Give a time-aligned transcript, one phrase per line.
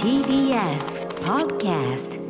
[0.00, 2.20] TBS Podcast.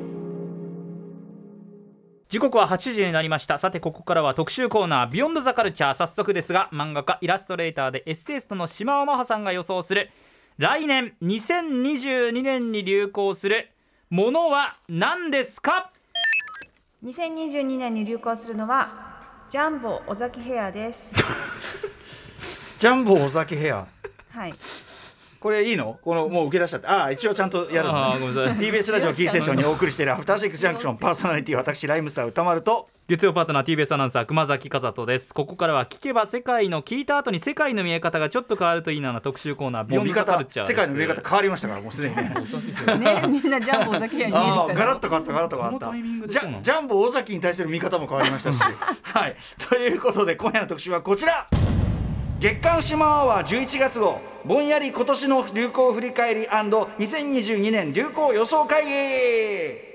[2.29, 3.59] 時刻は8時になりました。
[3.59, 10.11] さてここからは特集コーナービヨンドザカルチャー早速ですが漫画家イラストレーターでエッセイストの島尾真帆さんが予想する
[10.59, 13.69] 来年2022年に流行する
[14.09, 15.91] ものは何ですか
[17.05, 19.11] ？2022年に流行するのは
[19.49, 21.13] ジャンボ尾崎ヘアです。
[22.79, 23.89] ジャンボ尾崎ヘア。
[24.31, 24.55] はい。
[25.41, 25.99] これいいの？
[26.03, 26.87] このもう受け出しちゃって。
[26.87, 28.13] ああ一応ちゃんとやるの
[28.55, 35.33] TBS ラジオキーステーションに お送りしているアフターシックスジャンクションパーソナリティ私ライムスター歌丸と月曜パートナー TBS アナウンサー熊崎和人です。
[35.35, 42.35] ここからは聞けば世界の聞いた後に世界の見え方がちょっと変わるといいなな特集コーナービヨンドザカルチャー世界の見え方変わりましたからもうすでにね。
[42.99, 44.75] ね、みんなジャンボ尾崎に見えて。
[44.75, 45.93] ガラッと変わったガラッと変わった。
[46.63, 48.61] ジャンボ尾崎に対する見方も変わりましたし。
[49.03, 49.37] はい。
[49.69, 51.49] ということで今夜の特集はこちら
[52.41, 54.19] 月刊シマアワー11月号。
[54.47, 59.91] ぼんやり今年の流行振り返り &2022 年流行予想会議。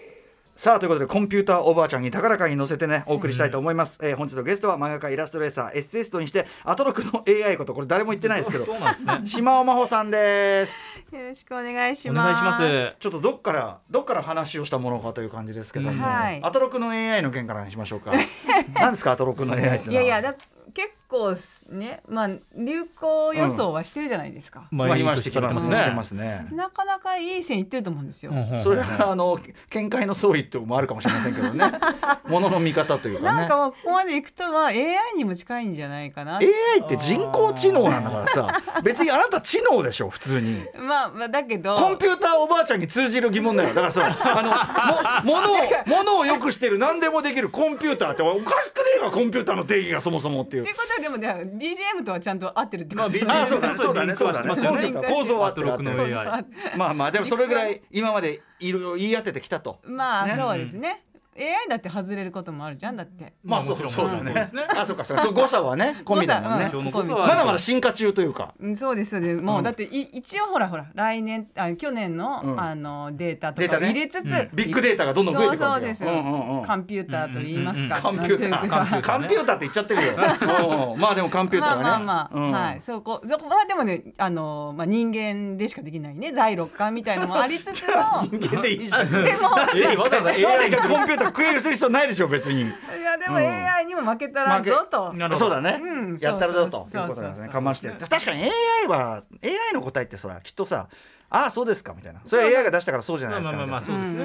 [0.56, 8.94] さあということでコンピューターおばあちゃんに高らかに乗せてねお送りしたいと思います、えー本日のゲストは漫画家イラストレーサーエッセイストにしてアトロクの AI ことこれ誰も言ってないですけどそうなん。
[8.94, 10.78] ですね島尾真帆さんです。
[11.12, 12.42] よろしくお願いしおます。
[12.42, 12.96] 願いします。
[13.00, 16.40] ちょっとどっからどっから話をしたものかという感じですけども、うんはい。
[16.42, 18.14] アトロクの AI の件からにしましょうか。
[18.76, 19.92] 何ですかアトロクの AI ってのは。
[19.92, 20.36] いやいや、だ
[20.74, 21.36] 結構
[21.70, 24.68] ね、まあ流行予想はしてるじゃないですか。
[24.72, 25.76] まあ今してきますね。
[25.76, 28.32] してねますね、なかなかいい線いってると思うんですよ。
[28.64, 31.66] それはあの見解の相違ってもあるかもしれませんけどね。
[32.28, 33.40] ものの見方というかね。
[33.40, 36.38] なんかもうここまで行くとは AI にも近いんじゃないかな。
[36.38, 36.46] AI
[36.84, 40.66] って人工知能なんだからさ別にあなた知能でしょ普通に。
[40.78, 41.76] まあまあだけど。
[41.76, 43.70] コンピューターおばあちゃんに通じる疑問だよ。
[43.70, 50.64] だからさ あのもものをものをよくしてる何でもできるコンピューターっておかしくねえかコンピューターの定義がそもそもっていう。
[50.64, 55.54] ってことはでもね BGM とはちゃんと合ってるってことまあです BGM あそうだねそうだねそうだねますよねコンセプト構造は
[56.78, 59.80] まあまあでもそれぐらい今までいろいろ言い当ててきたと。
[59.86, 61.04] ねまあそうですね。
[61.38, 63.34] AI だって外れることもあるじゃんだって。
[63.44, 64.24] まあそうもちろんそうだね。
[64.26, 64.68] そうですね。
[64.70, 65.24] あそうかそうか。
[65.24, 66.70] そう誤差はね込みだもんね。
[67.10, 68.54] まだまだ進化中というか。
[68.60, 69.64] うんそうですそうですもう、うん。
[69.64, 72.62] だってい一応ほらほら来年あ去年の、うん。
[72.62, 74.50] あのデータとか入れつつ、うん。
[74.54, 76.66] ビッグデータがどんどん増えてくるそうそうです、うんうんうん。
[76.66, 79.18] コンピューターと言いますか、コンピューターなんていうか。
[79.18, 79.56] コンピューター。
[79.56, 80.14] って言っちゃってるよ。
[80.98, 81.84] まあでもコンピューターがね。
[81.84, 82.82] まあまあはい。
[82.82, 86.32] そこそこはでもねあのまあ人間でしかできないね。
[86.32, 87.96] 第六感みたいのもありつつの。
[88.32, 89.10] 人間でいいじゃん。
[89.12, 92.66] でもえわざわざ AI にコンピューター食えるする必要ないでしょ別にい
[93.04, 95.80] やでも AI にも負けたらぞと、そうだね、
[96.20, 98.50] やったらぞとそうそういうことだねかまして確かに AI
[98.88, 100.88] は AI の答えってそらきっとさ
[101.30, 103.58] ああそうですかみたいなそれは AI が出したからそうじゃないですか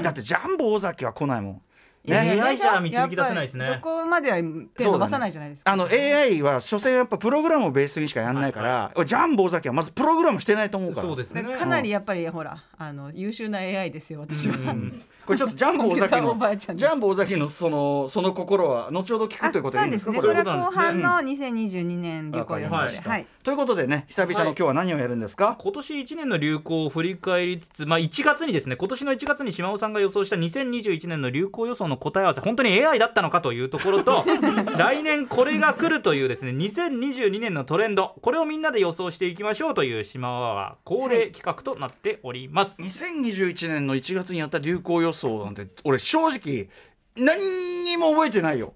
[0.03, 1.63] だってジャンボ尾崎は来ないもん
[2.03, 16.35] いやいや AI じゃ導き出せないですねそこまでは手伸ばさないじゃないですか、あの AI は所詮やっぱプログラムをベースにしかやんないから、ジャンボ尾崎はまずプログラムしてないと思うからかなりやっぱりほらあの優秀な AI ですよ私は、うんこれちょっとジャンボ尾崎の
[16.75, 20.41] ジャンボ尾崎のそのその心は後ほど聞くということでいいんですかそうですね。
[20.41, 23.41] それはは後半の2022年流行予想で、わかりました。
[23.45, 34.25] ということでね久々の今日は何をやるんですか、今年1年の流行を振り返りつつ、まあ、1月にですね今年の1月に島尾さんが予想した2021年の流行予想の答え合わせ本当に AI だったのかというところと
[34.77, 42.83] 来年これが来るというですね2022年のトレンドこれをみんなで予想していきましょうという島尾は恒例企画となっております。
[42.83, 46.69] 2021年の1月にやった流行予想なんて俺正直
[47.17, 48.75] 何にも覚えてないよ。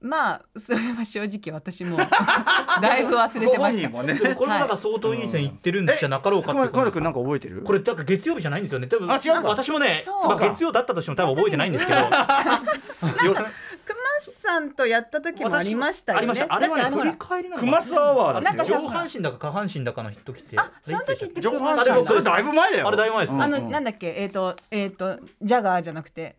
[0.00, 1.98] まあそれは正直私も
[2.80, 3.88] だいぶ忘れてました。
[3.90, 4.14] もね。
[4.14, 7.62] でもこれもなんか相当いい線いってるんじゃなかろうかってこ君なんか覚えてる？
[7.62, 8.86] これなんか月曜日じゃないんですよね。
[8.86, 9.42] 多分あ違うか。
[9.42, 11.98] 私もねそうまあ月曜だったとしても多分覚えてないんですけど。
[14.50, 16.18] さんとやった時もありましたよね。
[16.18, 16.90] ありましたあれは。
[16.90, 22.88] ね振り返りなの熊須アワーだなんか上半身だか下半身だかの時ってあその時って上半身それだいぶ前だよ。
[22.88, 23.36] あれだいぶ前です。
[23.36, 24.14] かあの、なんだっけ？
[24.16, 26.36] えっ、とえっ、とジャガーじゃなくて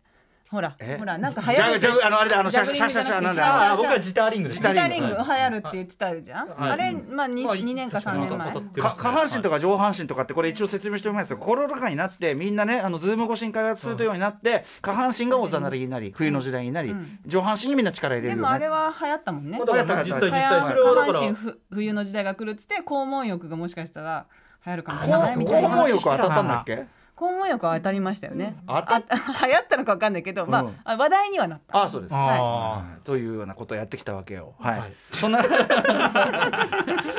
[0.52, 0.98] ほらえ？
[0.98, 5.06] ほらなんか流じゃ行るあじゃああのあれだあのシャシャシャシャなんだあ僕はジターリングジタリング。
[5.08, 6.70] 流行るって言ってたじゃん、はい。
[6.72, 8.52] あれまあ 2, まあ二年か3年前。
[8.82, 11.38] 下半身とか上半身とかってこれ一応説明しておきますよ。
[11.38, 17.18] コロナ禍になってみんなねあのズーム越しに開発するというようになって下半身がおざなりになり冬の時代になりうん。
[17.26, 19.58] 上半身にみんな力入れでもあれは流行ったもんね。
[19.58, 24.26] まあだから実際実は際それは下半身ふ冬の時代が来るっつって肛門浴がもしかしたら
[24.66, 25.68] 流行るかもし肛れないみたいな。
[25.68, 26.84] 肛門浴当たったんだっけ？
[27.22, 28.98] 肛門浴は当たりましたよね、当た
[29.46, 30.68] 流行ったのか分かんないけど、まうん。
[30.84, 31.78] ああ話題にはなった。
[31.78, 33.00] ああそうですあはい。
[33.04, 34.54] というようなことをやってきたわけよ。
[34.58, 34.92] はい、はい。
[35.12, 35.42] そんな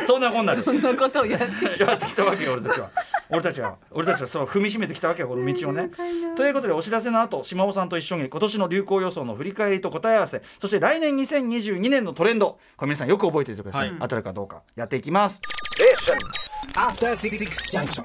[0.05, 0.63] そんなこんなで。
[0.63, 2.89] そんなことをやってやってきたわけよ俺たちは。
[3.29, 5.89] 俺たちは俺たちはそう踏みしめてきたわけよこの道をね。
[6.35, 12.59] ということでお知らせの後島尾さんと一緒に今年の流行予想の振り返りと答え合わせそして来年2022年のトレンド。
[12.75, 13.97] これ皆さんよく覚えておいてください、はい。
[14.01, 15.41] 当たるかどうかやっていきます。
[15.77, 16.42] Junction.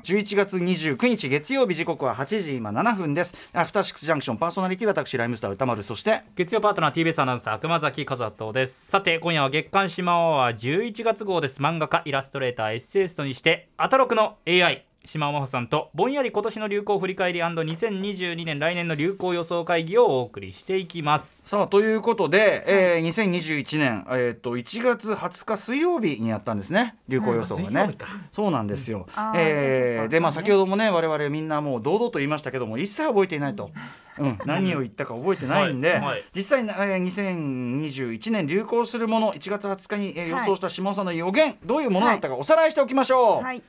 [0.03, 3.35] 11月29日月曜日時刻は8時今7分です。
[3.53, 8.87] アフターシックスジャンクションパーソナリティ私ライムスター歌丸そして月曜パートナー TBS アナウンサー熊崎和人です。
[8.89, 11.61] さて今夜は月刊シマアワー11月号です。
[11.61, 21.39] 漫画家イラストレーターエッセイストにしてアタロクの AI 島尾真帆さんとぼんやり今年の流行振り返り &2022 年来年の流行予想会議をお送りしていきます。
[21.43, 27.97] さあということで、えー、2021年、えー、と1月20日水曜日にやったんですね流行予想がね。
[28.33, 29.07] そうなんですよ。
[29.15, 33.71] あーじゃあそっえーでまあ先ほどもね我々みんなもう堂々と言いましたけども一切覚えていないと、
[34.19, 36.25] うん、何を言ったか覚えてないんで、はいはい。
[36.37, 40.45] 実際、えー、2021年流行するもの1月20日に、えー予はい。
[40.45, 43.43] 想した島尾さんの予言どういうものだったかおさらいしておきましょう。
[43.43, 43.63] はい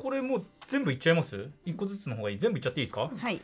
[0.00, 1.48] これもう全部いっちゃいます？
[1.64, 2.38] 一個ずつの方がいい？
[2.38, 3.10] 全部いっちゃっていいですか？
[3.16, 3.40] はい。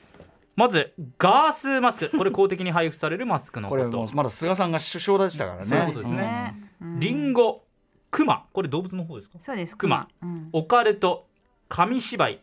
[0.54, 2.16] まずガースマスク。
[2.16, 5.64] これ公的に配布されるマスクのここれもうとまだ菅さんが首相でしたからね。
[5.64, 6.19] そういうことですね。
[6.19, 7.00] ねうん。
[7.00, 7.64] リンゴ
[8.10, 9.38] クマこれ動物の方ですか？
[9.40, 10.49] そうですクマうん。
[10.52, 11.26] オカルト
[11.69, 12.40] 紙芝居。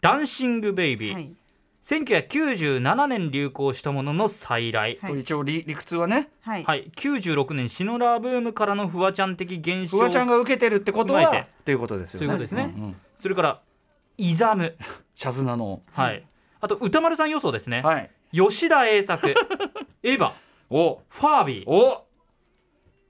[0.00, 1.32] ダンシングベイビー、はい。
[1.82, 5.20] 1997年流行したものの再来、はい。
[5.20, 6.28] 一応理理屈はね。
[6.42, 6.62] はい。
[6.62, 12.26] はい、96年シノラーブームからのフワちゃん的現象フワちゃんが受けてるってことはということですよね。
[12.26, 12.66] そういうことですね。
[12.66, 13.60] んんそれから
[14.16, 14.76] イザム、
[15.14, 15.82] シャズナの。
[15.92, 16.24] はい、
[16.60, 18.10] あと歌丸さん予想ですね、はい。
[18.32, 19.34] 吉田栄作。
[20.02, 20.32] エヴァ。
[20.70, 21.02] お。
[21.08, 21.68] ファービー。
[21.68, 22.06] お。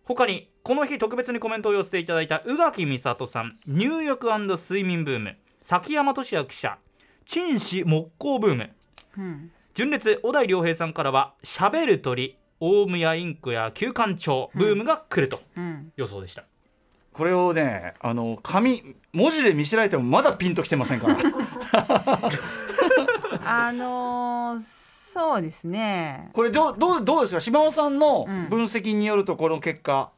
[0.05, 3.59] 他にこの日特別にコメントを寄せていただいた宇垣美里さん。
[3.67, 5.37] 入浴睡眠ブーム。
[5.61, 6.79] 崎山俊也記者。
[7.27, 8.71] 陳氏木工ブーム。
[9.19, 9.51] うん。
[9.75, 15.93] 純烈小田井良平さんからはしゃべる鳥オウムやインコや休館長ブームが来るとうん。
[15.97, 16.45] 予想でした、
[17.19, 21.17] これをねあの紙文字で見せられてもまだピンときてませんから。
[23.45, 26.31] あのーそうですね。
[26.33, 27.41] これどうどうどうですか？
[27.41, 28.49] 島尾さんのうん。
[28.49, 30.11] 分析によるとこの結果、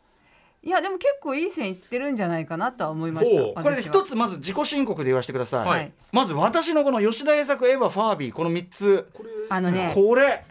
[0.62, 3.62] いやでも結構いい線いってるんじゃないかなとは思いました。
[3.62, 5.92] これ一つまず自己申告で言わせてください、はい。
[6.12, 9.08] まず私のこの吉田栄作エヴァファービーこの3つ。
[9.48, 10.44] あのねこれ。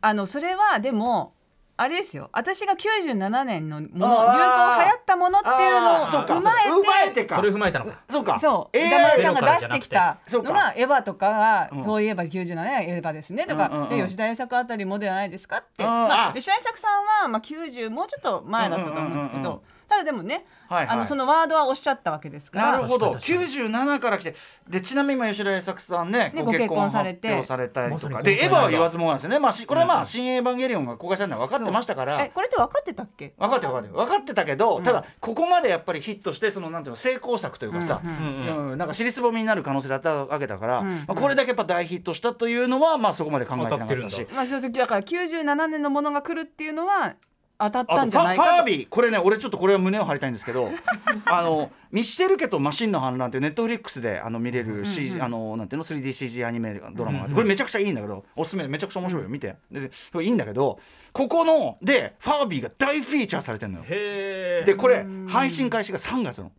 [0.00, 1.34] あのそれはでも
[1.76, 2.30] あれですよ。
[2.32, 6.06] 私が97年のもの流行流行ったものっていうのをあー。
[6.06, 6.34] そうか。
[6.34, 7.36] 踏まえて踏まえてか。
[7.36, 7.98] それ踏まえたのか。
[8.08, 8.38] そうか。
[8.38, 10.48] そう、歌丸さんが出してきたそうか。
[10.50, 11.84] のがエヴァとかが、うん。
[11.84, 13.88] そういえば97年はエヴァですねとか、うんうんうん。
[13.88, 15.90] で吉田栄作あたりもではないですかって、うん。
[15.90, 19.60] まあ、あ吉田栄作さんは、まあ、90もうちょっと前だったと思うんですけど、うんうんうんうん。
[19.88, 20.96] ただでもね、はいはい。
[20.96, 22.72] あのそのワードはおっしゃったわけですから。
[22.72, 23.12] なるほど。
[23.12, 24.34] 確かに97から来て。
[24.68, 27.42] でちなみに今吉田栄作さんねねご結婚婚されて。
[27.42, 28.22] されたりとか。
[28.22, 32.20] でエヴァは言わずずもがなですよね、まあ、しこれはまあ「新エヴァンゲリオン」が公開されるのは分かってましたから。
[32.22, 33.34] えこれって分かってたっけ？
[33.38, 38.78] 分かってる分かってる分かってたけど、ただここまでやっぱりヒットしてそのなんていうの成功作というかさ、うんうんうん。
[38.78, 43.86] なんか尻すぼみになる可能性だったわけだから、うんまあ、これだけやっぱ大ヒットしたというのはまあそこまで考えてなかったし。
[43.86, 47.14] 当たってるんまあ、そうそうだから97年のものが来るっていうのは
[47.58, 48.88] 当たったんじゃないかとービー。
[48.88, 50.70] これね俺ちょっとこれは胸を張りたいんですけど
[51.26, 57.34] あのミシェル家とマシンの反乱っていうネットフリックスであの見れる CG、あのなんていうの？3DCG アニメドラマがあって。
[57.34, 59.28] これめちゃくちゃいいんだけどおすすめめちゃくちゃ面白いよ。
[59.28, 59.56] 見て。
[59.70, 59.90] で
[60.22, 60.78] いいんだけど
[61.12, 63.84] ここのでファービーが大フィーチャーされてるのよ。
[63.86, 66.50] でこれ配信開始が3月の。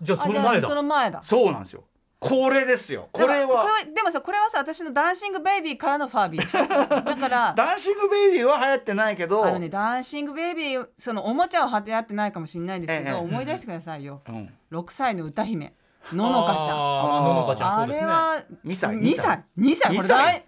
[0.00, 1.20] じゃああじゃあその前だその前だ。
[1.24, 1.84] そうなんですよ
[2.20, 3.08] これですよ。
[3.12, 3.62] これは。
[3.62, 7.04] これでもさこれはさ私のダンシングベイビーからのファービー。
[7.04, 9.44] だから ダンシングベイビーは流行ってないけど。
[9.44, 14.20] あのねダンシングベイビーそのおもちゃを貼ってやってないかもしれないですけど、ええ思い出してくださいよ。
[14.28, 14.52] うん。
[14.72, 15.72] 6歳の歌姫。
[16.12, 16.76] ののかちゃん。
[16.76, 17.78] あーののかちゃん。
[17.80, 19.44] あれは2歳2歳。
[19.58, 19.96] 2歳？
[19.96, 20.44] こ2れ歳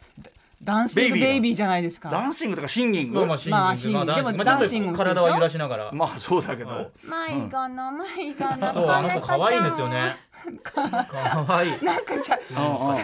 [0.62, 2.10] dancing。baby じゃないですか。
[2.10, 3.18] ダンシングとか singing？
[3.18, 3.64] まあまあ singing。
[3.64, 4.14] まあ singing。
[4.14, 5.92] でも dancing 体は揺らしながら。
[5.92, 10.16] まあそうだけど、はい迷子の迷子のそうあの子可愛いんですよね。
[10.62, 11.84] 可愛い。
[11.84, 13.02] なんかさ寸法が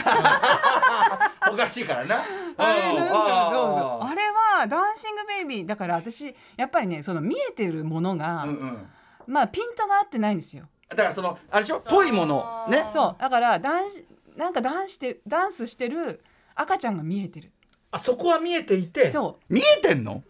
[0.00, 1.32] さ。
[1.52, 2.24] おかしいからな。
[2.56, 4.00] あれなんかどうぞ。
[4.02, 4.22] ああれ
[4.58, 5.66] は dancing baby。
[5.66, 8.46] だから私やっぱりねその見えてるものが。
[9.26, 10.64] まあピントが合ってないんですよ。
[10.88, 11.80] だからそのあれでしょ？
[11.80, 12.66] ぽいもの。
[12.68, 12.86] ね。
[12.88, 13.16] そう。
[13.20, 14.04] だからダンス
[14.36, 16.22] なんかダンスしてダンスしてる
[16.54, 17.52] 赤ちゃんが見えてる。
[17.90, 19.10] あそこは見えていて？
[19.10, 20.22] そ見えてんの？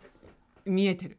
[0.65, 1.19] う見えてる。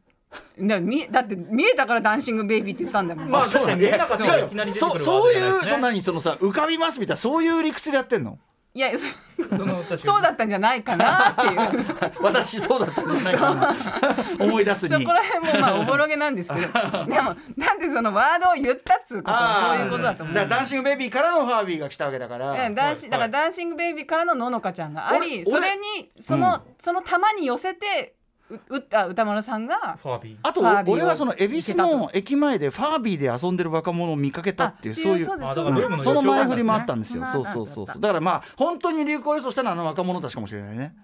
[0.58, 4.46] だ見えだって見えたからダンシングベイビーって言ったんだもん、まあ確かに見えなかったら違うよ。
[4.46, 8.38] いきなり出てくるそうそうワードじゃないですねいうそんなにそのさ浮かびますみたいなそういう理屈でやってんの？
[8.74, 9.06] いやそ
[9.56, 13.76] そのそうだったんじゃないかなっていう 私そうだったんじゃないかな。
[14.40, 15.12] 思い出すにそこ。
[15.12, 16.68] ら辺もまあおぼろげなんですけど
[17.04, 22.56] でもなんでそのワードを言ったっつうことはそういうことだと思うダンシングベイビーからのファービーが来たわけだから。
[22.56, 28.14] えダンシはいだからダンシングベイビーからのののかちゃんがあり俺それにその、その玉に寄せて
[28.52, 30.36] ううった歌丸さんがファービー。
[30.42, 37.26] あと俺はその恵比寿の駅前でファービーで遊んでる若者を見かけたっていうあそういうそのその前振りもあったんですよ。
[37.26, 37.86] そうそうそう。
[37.86, 38.00] そう。
[38.00, 40.94] だからまあ本当に流行予想したのはあの若者たちかもしれないね。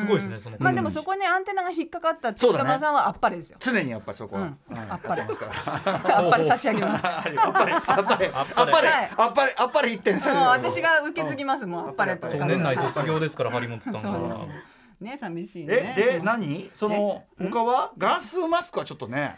[0.00, 2.64] すごいですねそのまあでもそこにアンテナが引っかかったそうだね。
[2.64, 3.56] 北村さんはあっぱれですよ。
[3.60, 4.52] 常にやっぱりそこは、
[4.90, 6.46] あっぱれあっぱれ。
[6.46, 8.30] 差し上げますあっぱれあっぱれあっぱれ。
[8.34, 8.54] あっぱれ。
[8.56, 8.88] あっぱれ。
[8.88, 9.10] はい。
[9.16, 9.54] あっぱれ。
[9.56, 12.28] あっぱれ一点そう私が受け継ぎますもんあっぱれと。
[12.28, 15.94] 年内卒業ですから張本さんそうがですね寂しいね。
[15.96, 16.70] えで何？
[16.74, 17.92] その他は？
[17.98, 19.36] ガスマスクはちょっとね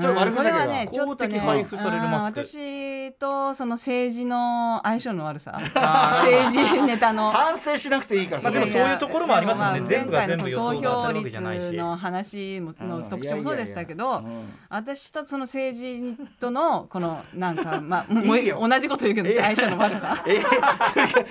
[0.00, 2.40] ちょっと悪うんふざけがこれはねちょっと公的ね配布されるマスク。
[2.40, 5.56] うん私とその政治の相性の悪さ。
[5.74, 7.30] あ政治ネタの。
[7.30, 9.80] 反省しなくていいからまあでもれそういうところもありますもんね。
[9.80, 11.62] で全部が全部前回のその予想が当たるわ投票けじゃないし。
[11.64, 13.08] 率の話ものうん。
[13.08, 14.24] 特徴もそうでしたけいど
[14.68, 18.66] 私とその政治とのこのなんか まあもういいよ。
[18.66, 20.22] 同じこと言うけど相性の悪さ。
[20.26, 20.40] え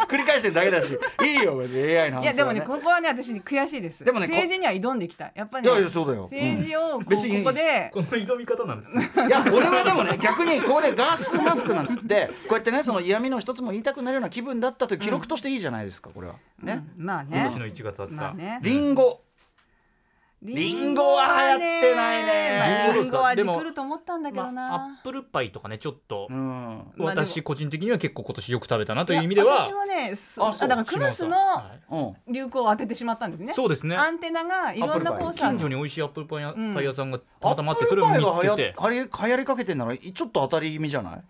[0.08, 0.88] 繰り返してるだけだし。
[1.24, 1.98] いいよ別に。
[1.98, 4.04] AI の話いやでもねはここはね私悔しいです。
[4.04, 5.32] でもねこ政治には挑んでいきたい。
[5.36, 16.36] やっぱりいねやいやそうだよ政治をこう別にここでこの挑み方なんですね いや俺はでもね逆にここでガスマスクなんつってこうやってねその嫌味の一つも言いたくなるような気分だったという記録としていいじゃないですかこれは。
[16.62, 16.86] ね。
[16.98, 17.06] うん。
[17.06, 19.23] まあね今年の1月20日、まあねリンゴ
[20.44, 22.60] リンゴは流行ってないね。
[22.60, 26.92] まあリンゴはでも来ると思ったんだけどまあ、アなップルパイとかねちょっと、うん。
[26.98, 29.56] 私個人的には結構今年よく食べたなという意味いやでは。
[29.58, 31.36] 私もねそあだからクラスの
[32.28, 33.54] 流行を当ててしまったんですね。
[33.54, 33.96] そうですね。
[33.96, 36.74] アンテナがいろんなこうさ近所に美味しいアップルパイ屋,、うん。
[36.74, 37.86] パイ屋さんがたまたまあって。
[37.86, 41.22] それを見パイが流行つけてあれ流行りかけてんならちょっと当たり気味じゃない？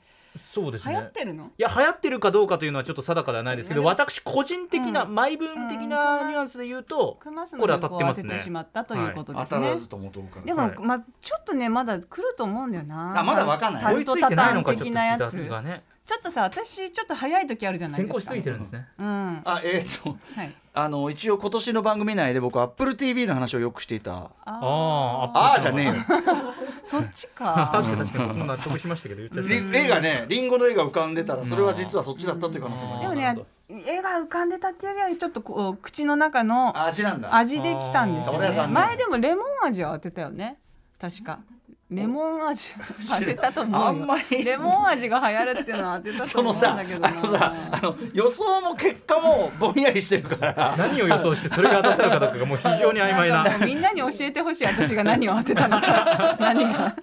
[0.52, 0.94] そうですね。
[0.94, 1.46] 流行ってるの？
[1.46, 5.16] いや流行ってるかどうかというのはちょっと定かではないですけど、うん私個人的な、うん。
[5.16, 8.38] マイブーム的なニュアンスで言うと、クマスのこれ当たってますね。
[8.38, 10.46] てしまったということ当ですね、たらずとも遠から。
[10.46, 10.76] でも、はい。
[10.80, 13.20] まあちょっとねまだ来ると思うんだよな。
[13.20, 13.84] あまだわかんない。
[13.84, 15.32] タ追いついてないのかちょっと的なやつ。
[15.32, 18.14] 時代がねちょっとさ私ちょっと早い時あるじゃないですか。
[18.14, 18.88] 先行しすぎてるんですね。
[19.00, 19.42] うん。
[19.46, 20.54] あえっ、とはい。
[20.76, 24.14] あの一応今年の番組内で僕アップル TV の話をよくしていた。
[24.14, 25.94] あああじゃねえよ。
[26.84, 27.84] そっちあか。
[27.98, 29.78] 確かに納得しましたけど言っちゃった。
[29.78, 33.02] り絵がねリンゴの絵が浮かんでたらそれは実はそっちだったという可能性もある。
[33.02, 38.68] でもね絵が浮かんでたっていうよりはちょっっとこう口の中の味なんだ味できたんですよね。
[38.68, 40.58] 前でもレモン味を当てたよね。
[41.00, 41.40] 確か
[41.96, 42.74] レモン味
[43.10, 43.88] 当てたと思うよ。
[43.88, 44.44] あんまり。
[44.44, 47.08] レモン味が流行るっていうのは当てたと思うんそのさだけどな。
[47.10, 50.76] あのさあの予想も結果もぼんやりしてるから。
[50.78, 53.58] 何を予想してそれが当たったのかどうかがもう非常に曖昧な。
[53.66, 56.38] みんなに教えてほしい私が何を当てたのか。
[56.40, 56.96] 何が。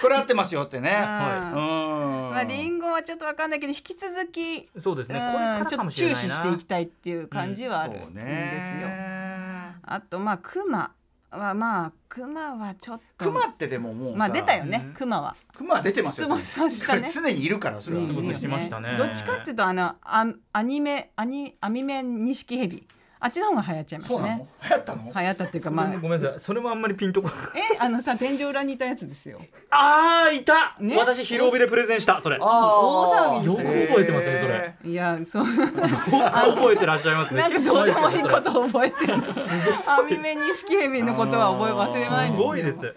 [0.00, 0.90] これ合ってますよってね。
[0.90, 2.30] はうん。
[2.32, 5.18] まあリンゴはちょっとわかんないけど引き続きそうですね。
[5.32, 8.88] これかちょかっと注視していきたいっていう感じはあるんですそうよ。
[8.88, 9.74] ね。
[9.84, 10.90] あとまあクマ
[11.32, 13.24] はまあクマはちょっと。
[13.24, 14.94] クマってでももうさまあ出たよね、うん。
[14.94, 15.34] クマは。
[15.56, 17.08] クマは出てますよ出没したね。
[17.12, 18.06] 常にいるからそれは。
[18.06, 18.96] 出没しましたね。
[18.98, 22.86] どっちかっていうとあのアアニメアニアニメ錦蛇
[23.24, 24.38] あっちの方が流行っちゃいましそうなの？
[24.38, 24.48] たね。
[24.64, 25.04] 流行ったの？
[25.04, 25.86] 流行ったっていうかまあ。
[25.92, 26.40] ごめんなさい。
[26.40, 27.36] それもあんまりピンとこない。
[27.74, 29.40] えあのさ天井裏にいたやつですよ。
[29.70, 30.98] あーいた、ね？
[30.98, 32.36] 私広帯でプレゼンしたそれ。
[32.36, 34.74] よ大騒ぎでくした覚えてますねそれ。
[34.90, 35.44] いやそう。
[35.44, 35.68] く
[36.56, 37.40] 覚えてらっしゃいますね。
[37.42, 39.14] なんかどうでもいいことを覚えてる。
[39.86, 42.46] アニメ錦蛇のことは覚え忘れないんすですよ。
[42.48, 42.94] ごいです。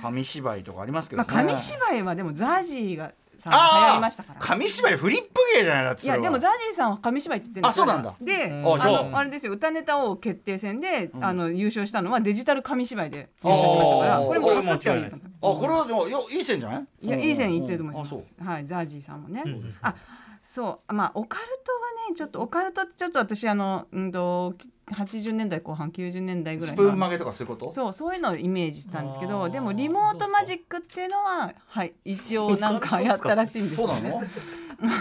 [0.00, 4.40] 紙芝居とかありますけどまあね紙芝居はでもザージーがさ流あー行りましたから。
[4.40, 8.14] 紙芝居フリップ芸じゃないだっていやでもザージーさんは紙芝居って言ってるんですあそうなんだ。
[8.20, 8.72] で、うん。
[8.80, 16.86] あのあれですよ歌ネタ王決定戦で、あの優勝したのはデジタル紙芝居で優勝しましたからこれもかすってはいいこれも間違いないですあこれはでもいやいい線じゃない？
[17.06, 18.18] いやいい線いってると思いまあそう。
[18.20, 18.34] す。
[18.42, 19.42] はいザージーさんもね。
[19.44, 19.94] そうですあ
[20.42, 24.54] そうまあオカルトはねちょっとオカルトってちょっと私あのうんと
[24.92, 27.70] 80年代後半90年代ぐらいのスプーン曲げとかそういうこと？
[27.70, 33.94] そうそういうのをイメージしたんですけどでもリモートマジックっていうのははい一応なんかやったらしいんですよね。
[33.94, 34.16] そうなの？
[34.16, 34.22] わ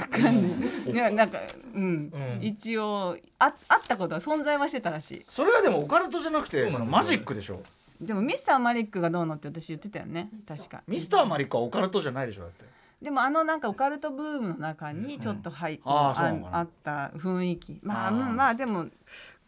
[0.09, 0.91] かんない。
[0.91, 1.39] いやなんか
[1.73, 2.39] うん、うん。
[2.41, 5.25] 一応ああったことは存在はしてたらしい。
[5.27, 7.61] それはでもオカルトじゃなくてそのマジックでしょ？
[8.01, 10.83] でもミスターマリックがどうのって私言ってたよね確か。
[10.87, 12.63] ミスターマリックはオカルトじゃないでしょだって。
[13.01, 16.57] でもあのなんかオカルトブームの中にちょっと入って、うなのかな。
[16.59, 17.79] あった雰囲気。
[17.81, 18.87] まあまあでも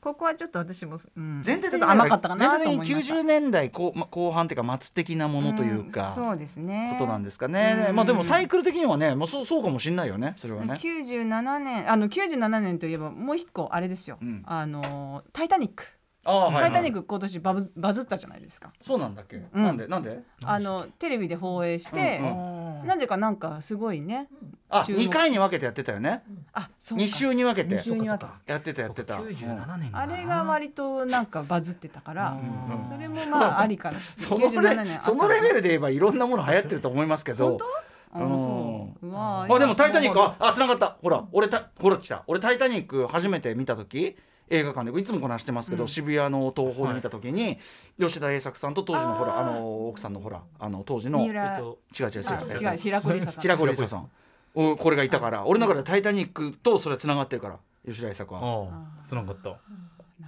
[0.01, 2.95] ここはちょっと私も、うん、全体っと甘かったかなと全思いました。
[2.95, 6.95] 体的に90年代後ま後半っていうか末的なものというか、んそうですね。
[6.97, 7.95] ことなんですかね、うん。
[7.95, 10.73] まあでもサイクル的にはねもうそうそうかもしれないよねそれはね。
[10.73, 14.41] 97年あの97年といえばもう一個あれですよ、うん。
[14.45, 18.71] あのタイタニック、ああタイタニック今年バブバズったじゃないですか。
[18.81, 19.49] そうなんだっけ、ん。
[19.53, 19.87] なんで？
[19.87, 20.19] なんで？
[20.43, 24.27] あのテレビで放映して、うんなぜかなんかすごいね。
[24.69, 24.99] あ注目。
[25.01, 26.23] 2回に分けてやってたよね。
[26.53, 27.03] あそうか。
[27.03, 27.75] 2週に分けて。
[27.75, 28.51] 二週に分けて。
[28.51, 29.15] やってたやってた。
[29.15, 33.99] 97年あれが割となんかバズってたからうんそれもまあありかな。
[33.99, 37.49] その97レ年そのレベルルで言えばいろんなもの流行ってると思いますけど。
[37.49, 37.65] 本当？
[38.13, 39.07] あそう。
[39.07, 40.97] うわあでも「タイタニック」ああ繋がった。
[41.01, 42.23] ほら俺たほら来た。
[42.27, 44.17] 俺「タイタニック」初めて見た時
[44.51, 47.57] 映画館でいつもこなしてますけど、渋谷の東宝に見た時に、
[47.99, 51.55] 吉田栄作さんと当時のほらあの奥さんのほらあの当時の違う三浦。
[51.55, 54.09] えっと違う違うあ違う平子梨沙さん平子梨沙さん
[54.53, 55.45] おこれがいたから。
[55.45, 58.41] 俺の中で「タイタニック」とそれは繋がってるから吉田栄作は。
[58.41, 58.63] あ
[59.01, 59.57] あつながった。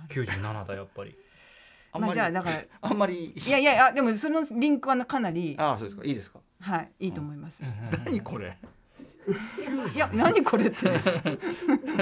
[0.09, 1.15] 97だやっぱり。
[1.93, 3.33] まああんまりじゃあだから あんまり。
[3.35, 6.03] いやいやいやでもそのリンクはかなりああそうですか。
[6.05, 6.39] いいですか？
[6.61, 7.61] はいいいと思います。
[8.05, 8.57] 何これ？
[9.93, 10.89] いや何これって。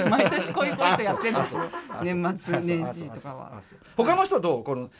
[0.08, 1.60] 毎年こういうことやってるんですよ。
[2.02, 3.60] 年末年始とかは。
[3.96, 4.64] 他の人はどう？
[4.64, 4.90] この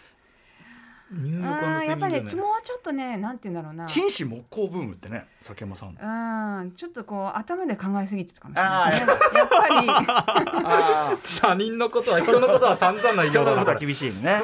[1.14, 2.21] 入浴あーやっぱりね。
[2.21, 2.31] もう
[2.62, 3.87] ちょっとねなんて言うんだろうな。
[3.87, 9.12] 禁止木工ブームってね崎山さんうんちょっとこう頭で考えすぎてたかもしれないですね。
[9.35, 9.88] やっぱり。
[10.64, 14.43] あ他人のことは人のことは散々なあ言い人のことは方だから厳しいね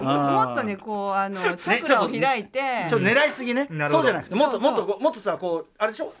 [0.00, 2.60] もっとねこうあのチャクラを開いて。
[2.88, 6.12] ちょっと狙いすぎね、そうじゃなくてもっともっとこうもっとさこうあれでしょ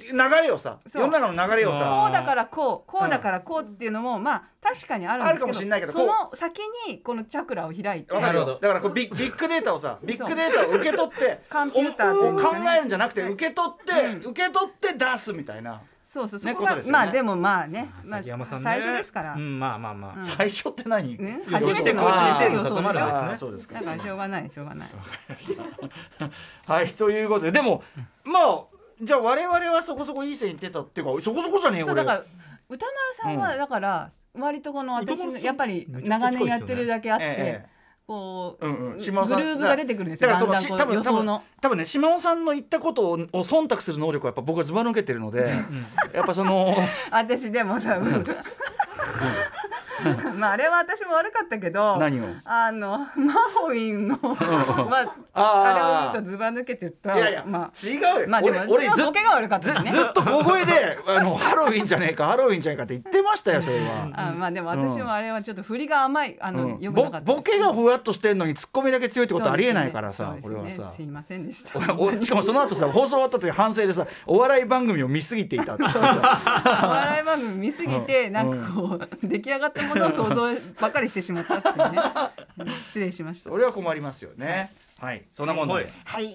[0.00, 2.02] 流れをさ世の中の流れをあさ。
[2.04, 8.14] こうだからこうこうだからこうっていうのもまあ確かにあるんですけどあるかもしれないけどその先にこのチャクラを開いて。
[8.14, 20.22] だからこうビッビッグデータをさビッグデータを受け取ってコンピューター考えるんじゃなくて受け取って、受け取って出すみたいな、そうそうそねこが、まあでもまあね、まあ、最初ですから、うんまあまあまあ、うん。
[20.22, 23.76] 最初って何、ね初めてのあー予想でしょあーそうですか。
[23.76, 24.90] だからしょうがないしょうがない。
[26.68, 27.82] はいということででも
[28.24, 28.64] まあ
[29.00, 32.24] じゃあ我々はそこそこいい線いってたっていうかそこそこじゃねえそうだから
[32.68, 33.58] 歌丸さんはうん。
[33.58, 38.96] だから割とこの私やっぱり長年やってるだけあって、ええこう、うんうん。
[38.96, 40.30] グルーブが出てくるんですよ。
[40.30, 45.46] だからそのし多分多多分ね島尾さんの言ったことをを忖度する能力はやっぱ僕はずば抜けてるので、
[46.12, 46.74] やっぱその
[47.10, 48.24] 私でもさ、うん
[50.36, 52.24] まああれは私も悪かったけど何を？
[52.44, 55.72] あのマホウィンのまああー。
[55.72, 59.90] あれを言うとずば抜けてたいやいや、まあ違うよ、まあでも俺ずボケが悪かっずたね。
[59.90, 64.08] ずっと小声であのハロウィンじゃねえかハロウィンじゃねえかって言ってましたよそれは。
[64.14, 66.80] あまあでも私もあれはちょっと振りが甘いあの、うん。
[66.80, 70.90] よくなボかったボケがふわっとしてんのにツッコミだけ強いってことありえないからさ、これはさ。
[70.90, 71.80] すいませんでした。
[71.80, 76.40] しかもその後さ放送終わった時反省でさお笑い番組を見すぎていたってさ。
[76.84, 82.00] お笑い番組見すぎて、なんかこう出来上がったものを想像ばかりしてしまったっていうね。
[82.74, 83.50] 失礼しました。
[83.50, 84.72] 俺は困りますよね。
[84.98, 85.24] はい。
[85.32, 85.84] そんなもんで、はい。
[86.04, 86.26] はい。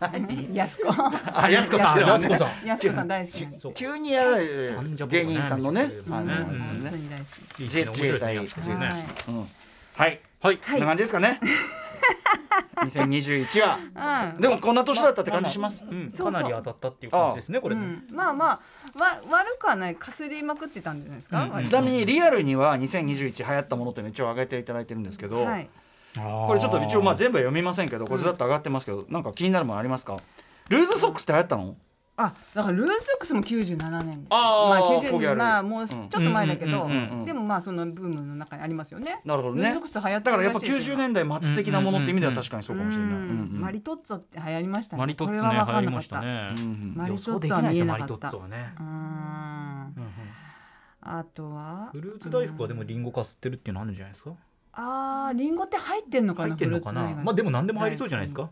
[0.00, 0.54] はい。
[0.54, 0.94] やすこ。
[1.32, 2.66] あやすこさんやすこさん。
[2.66, 3.62] やすこさん大好きなんです。
[3.62, 3.74] そう。
[3.74, 5.90] 急にや芸ね人さんのね。
[6.10, 6.28] あのうん。
[6.28, 7.24] 本あれですよね当に大好
[7.56, 8.86] きいいですね面白いですねやすこさんね。
[8.86, 9.46] はいうん
[9.94, 10.20] はい。
[10.40, 11.40] はいこんな感じですかね
[12.76, 14.32] 2021は。
[14.34, 14.40] うん。
[14.40, 15.84] でもこんな年だったって感じします。
[15.84, 17.82] かなり当たったっていう感じですねこれね。
[17.82, 18.48] うん、まあまあ
[18.98, 25.68] わ悪くはないかすりまくってたんじゃないですか、ちなみにリアルには2021流行ったものというのを一応上げていただいてるんですけど、はい。
[26.14, 30.16] これちょっと一応まあ全部は読みませんけどこれずっと上がってますけど、なんか気になるものありますか？
[30.68, 30.86] ルー。
[30.86, 31.76] ズソックスって流行ったの
[32.16, 35.18] あだからルーズソックスも97年あーまあこげある。
[35.18, 36.88] 90まあもうちょっと前だけど、
[37.24, 39.20] でもまあそのブームの中にありますよね。
[39.24, 39.62] なるほどね。
[39.62, 40.96] ルーズソックス流行ってだからやっぱるらしいですよ。
[40.96, 45.00] 90年代末的なものって意味では確かにそうかもしれない、マリトッツォって流行りましたね。
[45.00, 46.48] マリトッツォね流行りましたね。
[46.94, 48.14] マリトッツォは見えなかった。
[48.14, 48.74] マリトッツォはね。
[48.78, 48.86] うーん。
[48.86, 50.10] うんうん。
[51.00, 51.88] あとは？
[51.90, 54.30] フルーツ大福はでもリンゴかすってるっていうのあるんじゃないですか？
[54.72, 56.48] あーリンゴって入ってんのかな？
[56.50, 57.02] 入ってんのかな？
[57.24, 58.50] まあでも何でも入りそうじゃないですか？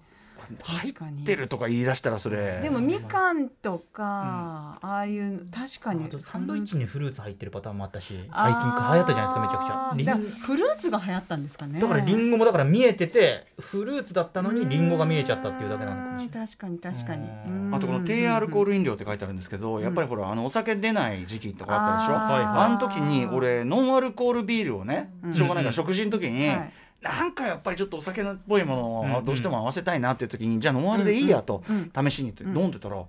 [0.60, 2.60] 入ってるとか言い出したらそれ。
[2.60, 6.04] でもみかんとか、ああいう確かに。
[6.04, 9.92] あとサンドイッチにフルーツ入ってるパターンもあったし最近流行ったじゃないですかめちゃくちゃ。
[9.96, 11.80] リンだからフルーツが流行ったんですかね。
[11.80, 16.42] だからリンゴもだから見えててフルーツだったのにリンゴが見えちゃったっていうだけなのかもしれない。
[16.42, 17.28] うん確かに確かに。
[17.74, 22.16] あとこの低アルコール飲料って書いてあるんですけど、やっぱりほらあのお酒出ない時期とかあったでしょ？
[22.18, 22.32] あー。
[22.32, 25.34] はいあの時に俺ノンアルコールビールをね、うん。
[25.34, 29.16] しょうがないから食事の時に、はいなんかやっぱりちょっとお酒っぽいものうんうん。
[29.16, 33.02] をどうしても合わせたいなっていう時に、じゃあノンアルでいいやとうん試しにって飲んでたら、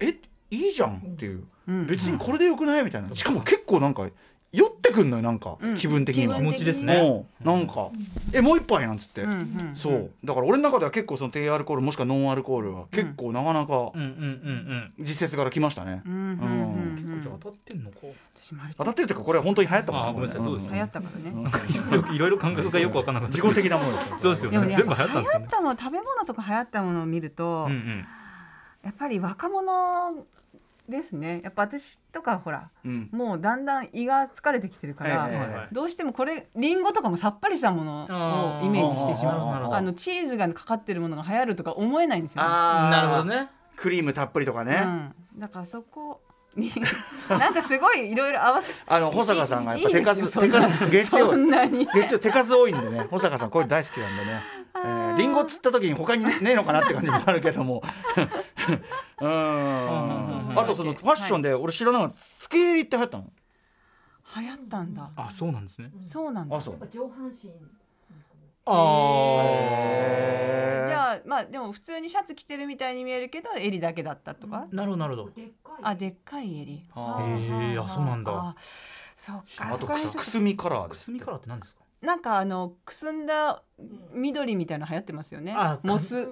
[0.00, 0.14] え
[0.50, 1.86] いいじゃんっていう、うん。
[1.86, 2.84] 別にこれでよくない？
[2.84, 3.14] みたいな。
[3.14, 4.08] しかも結構なんか
[4.50, 5.74] 酔ってくんのよなんか、うん。
[5.74, 6.36] 気分的には。
[6.36, 6.96] 気持ちですね。
[7.02, 7.90] もうなんか、
[8.32, 10.10] えもう一杯なんつって、うんうんそう。
[10.24, 17.96] だから俺の中では結構その低アルコールもしくはノンアルコールは結構なかなかうんうんうん実説から来ましたね、うんうんうんううんうんじゃあ当たってんのか。
[18.78, 20.74] 当たってるっていうかこれは本当に流行ったものあごめんなさいそうですね。
[20.74, 24.14] 流行ったからねいろいろ感覚がよくわからなかった自己的なものですよ。
[24.18, 25.28] そうですよねね全部流行ったんですよね。
[25.34, 27.68] 流行ったもの食べ物とか流行ったものを見ると、
[28.82, 30.24] やっぱり若者
[30.88, 31.40] ですね。
[31.44, 33.08] やっぱ私とかほらうん。
[33.12, 35.68] もうだんだん胃が疲れてきてるから、はいはいはいはい。
[35.72, 38.04] どうしてもこれリンゴとかもさっぱりしたもの
[38.62, 39.74] をイメージしてしまう。
[39.74, 42.48] あのチーズがかかってるものが流行るとか思えないんですよ、ね。
[42.48, 43.50] なるほどね。
[43.76, 44.88] クリームたっぷりとかね、う
[45.36, 46.20] ん、だからそこ
[46.56, 46.72] に
[47.30, 53.06] なんかすごいいろいろ合わせあの保坂さんがやっぱ手数手数月曜月曜手数多いんでね。
[53.08, 54.42] 保坂さんこれ大好きなんでね、
[55.18, 57.82] えー、リンゴ釣った時に他にねえのかなって感じもあるけども。
[59.20, 60.58] うん。
[60.58, 62.16] あとそのファッションで俺知らなかった。
[62.38, 63.30] つけ襟って流行ったの？
[64.36, 65.10] 流行ったんだ。
[65.16, 65.90] あそうなんですね。
[66.00, 66.56] そうなんだ。
[66.56, 66.88] あそう。
[66.90, 67.50] 上半身
[68.70, 70.88] へー。
[70.88, 75.30] じゃあまあでも普通にシャツ着てるみたいに見えるけど襟だけだったとか、なるほどなるほど。
[75.30, 76.82] でっかいあでっかい襟。
[76.94, 78.32] はあへーあそうなんだ。
[78.32, 78.54] あ
[79.16, 81.82] そうかあとくすみカラーですくすみカラーって何ですか？
[82.00, 83.62] なんかあのくすんだ
[84.12, 85.54] 緑みたいなの流行ってますよね。
[85.56, 86.30] あモス。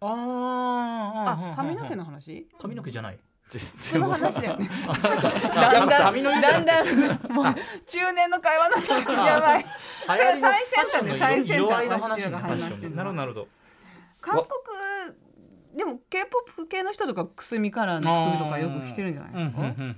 [0.00, 2.48] ああ髪の毛の話？
[2.60, 3.18] 髪の毛じゃない。
[3.78, 4.68] その話だよね。
[4.88, 4.98] あ
[5.72, 7.54] だんだんだんだんもう
[7.86, 9.62] 中年の会話になってるやばい。
[9.62, 9.68] 流
[10.14, 13.48] 行りの最先端で最先端の話マッシュが話してるのなるほどなるほど。
[14.20, 14.48] 韓国
[15.76, 19.44] でも K-POP 系の人とかくすみカラーの服とかよく着てるんじゃないです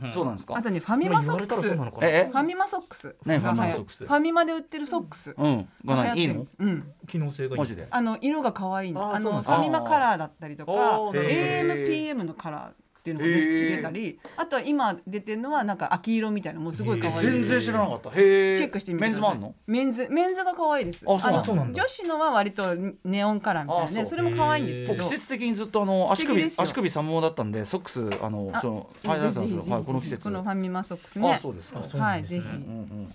[0.01, 0.12] か？
[0.12, 0.57] そうなんですか？
[0.57, 1.75] あとねファミマソックス。
[1.75, 3.14] ファミマソックス。
[3.14, 5.35] ファミマソックスファミマで売ってるソックス。
[5.38, 5.69] うん。
[6.17, 6.21] い？
[6.21, 6.43] いいの？
[6.59, 6.93] うん。
[7.07, 7.59] 機能性がいい。
[7.61, 7.87] マジで？
[7.88, 9.14] あの色が可愛いの。
[9.14, 18.11] あのファミマカラーだったりとか AMPM のカラーっていうのが出てたりあとは今出てるのはなんか秋色みたいなもうすごい可愛い全然知らなかった。
[18.11, 19.55] へえチェックしてみてメンズもあんの？
[19.66, 21.05] メンズメンズが可愛いです。
[21.09, 24.94] あそうなん女子のは割とネオンカラーみたいなねそれも可愛いんですけど。
[24.94, 30.25] 僕季節的にずっとあの足首足首三毛だったんでソックスあのあそのぜはいなんですひぜひぜひはいこの季節。
[30.25, 31.31] このファミマソックスね。
[31.31, 31.83] あそうですか。
[31.85, 32.42] そうなはいぜひ。
[32.42, 33.09] うんうん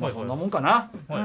[0.00, 0.90] いはいまあそんなもんかな。
[1.08, 1.24] うはいん。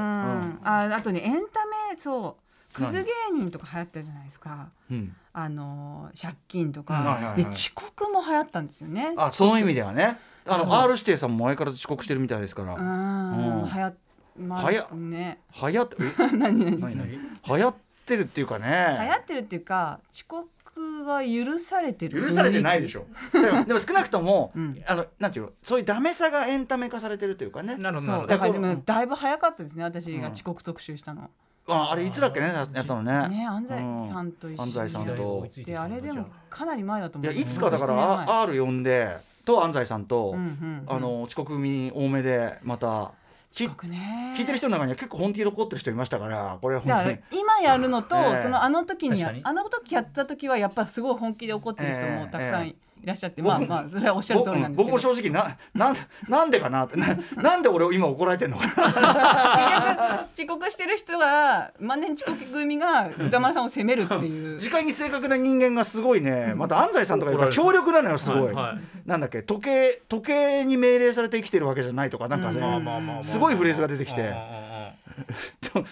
[0.62, 4.68] ああとねエンタメそうクズ芸人とか流行ったじゃないですか。
[4.90, 5.14] うん。
[5.32, 6.86] あの借金とうん。
[6.94, 7.36] はいはいはい。
[7.36, 9.14] かで遅刻も流行ったんですよね。
[9.16, 10.18] あその意味ではね。
[10.46, 12.74] あの R 指定さんも相変わらず遅刻してるみたいですから。
[12.74, 13.62] うん。
[13.62, 13.64] うん。
[13.66, 13.94] 流行っ
[14.38, 16.36] まあはやね流行ってえ？
[16.36, 16.80] 何 何？
[16.80, 16.96] 何？
[16.96, 17.18] 何流
[17.62, 17.74] 行っ
[18.06, 23.06] てるっていうか流ね行ってるっていうか遅刻が許されてる許されてないでしょ。
[23.32, 24.82] でもでも少なくとも、うん。
[24.86, 27.76] あのなんていうのそういうダメさがエンタメ化されてるというかね。
[27.76, 28.34] なるほどなるほど。
[28.34, 28.38] そう。
[28.38, 31.28] だからでだいぶ早かったですね私が遅刻特集したの、
[31.66, 33.28] ああれいつだっけねやったのね。
[33.28, 35.46] ね安西さんと一緒に安西さんと。
[35.64, 38.36] であれでもかなり前だとい思うやいつかだから17年前。
[38.36, 40.84] あ R 呼んでと安西さんと、うんうんうん。
[40.86, 43.12] あの遅刻組多めでまた
[43.52, 44.34] き遅刻ね。
[44.36, 47.18] 聞いてる人の中には結構本気で怒ってる人いましたからこれ本当に。
[47.30, 48.36] 今やるのと、 ええ。
[48.36, 54.84] そのあの時にあの時やった時はやっぱすごい本気で怒ってる人もたくさんえいらっしゃって、まあまあそれはおっしゃる通りなんですけど。
[54.84, 55.96] 僕も正直ななん
[56.28, 60.28] なんでかなってななんで俺今怒られてんのかな。
[60.34, 64.58] 結局遅刻してる人が万年遅刻組が歌丸さんを責めるっていう。
[64.60, 66.52] 時間に正確な人間がすごいね。
[66.54, 69.08] また安西さんとかやっぱ強力なのよすごい、はいはい。
[69.08, 74.34] なんだっけ時計時計に命令されて生きてるわけじゃないとかなんかね、すごいフレーズが出てきて。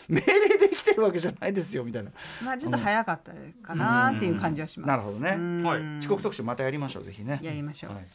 [0.09, 2.11] 命令で生きてるわけじゃないですよみたいな。
[2.44, 3.33] まあちょっと早かった
[3.66, 4.88] かなっていう感じはします。
[4.88, 5.62] なるほどねうん。
[5.62, 5.99] はい。
[5.99, 7.41] 遅刻特集またやりましょうぜひね。
[7.43, 7.95] やりましょう。
[7.95, 8.07] はい。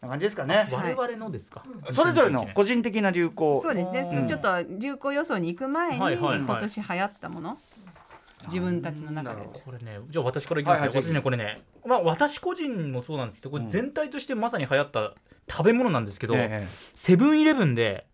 [0.00, 0.68] な感じですかね。
[0.72, 1.62] 我々のですか？
[1.92, 3.60] それぞれの個人的な流行。
[3.60, 4.26] そうですね、うん。
[4.26, 6.38] ちょっと流行予想に行く前に、はいはいはい。
[6.38, 7.58] 今年流行ったもの。
[8.46, 9.42] 自分たちの中で。
[9.42, 11.08] これねじゃあ私からいきますよ、はいはいぜひ。
[11.08, 15.12] 私ねこれねまあ私個人もそうなんですけどこれ全体としてまさに流行った
[15.50, 16.66] 食べ物なんですけど、え。
[16.94, 18.06] セブンイレブンで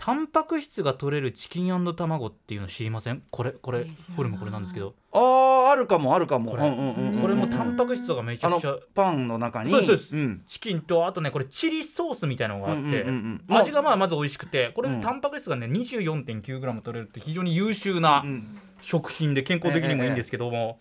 [0.00, 3.22] タンパク質が取れるチキン卵っていうの知りません？
[3.30, 4.14] これこれえー知らない。
[4.14, 4.94] フォルムこれなんですけど。
[5.12, 6.52] あああるかもあるかも。
[6.52, 6.68] これ。
[6.68, 9.70] うんうんうんうんこれもタンパク質がめちゃくちゃパンの中に？
[9.70, 10.16] そうですそうです。
[10.16, 10.42] ん。
[10.46, 13.56] チキンとあとねこれチリソースみたいなのがあって、うんうんうんうん。
[13.56, 18.58] 味がまあまず美味しくてこれタンパク質がね 24.9g 取れるって非常に優秀なうん。
[18.80, 20.78] 食品で健康的にもいいんですけども、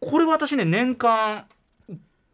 [0.00, 1.44] これ私ね年間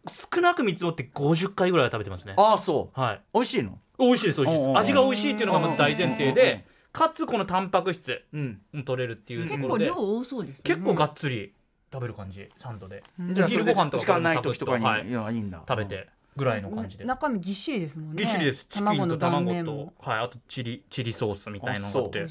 [0.09, 4.79] 少なく見積もって50回ぐらいは食べてますねああそうはい美味しいの美味しいです美味しいです。
[4.79, 8.61] 味が美味しいっていうのがまず大前提でかつこのタンパク質うん。
[8.73, 10.63] も取れるっていうと結ころで構量多そうです。
[10.63, 11.53] 結構がっつり
[11.93, 13.03] 食べる感じサンドで。
[13.19, 13.35] うん。
[13.35, 15.63] じゃあそれで昼ご飯とか時間ない時とかにいいんだ。
[15.69, 17.05] 食べてぐらいの感じで。
[17.05, 18.17] 中身ぎっしりですもんね。
[18.17, 18.67] ぎっしりです。
[18.69, 20.19] チキンと卵とはい。
[20.21, 22.27] あとチリチリソースみたいなのがあっあて。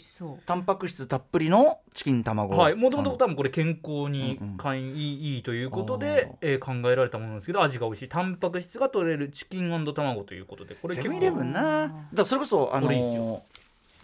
[0.45, 2.57] タンパク質たっぷりのチキン卵。
[2.57, 4.57] はい、もともと多分これ健康にうんうん。
[4.57, 8.09] 寛いいいいということあでー、えー考えられたものなんですけど味が美味しい。
[8.09, 11.15] タンパク質が取れるチキン卵ということでこれ結構。
[11.15, 12.07] ドセブンイレブンな。
[12.13, 13.39] だそれこそあのこれいいっすー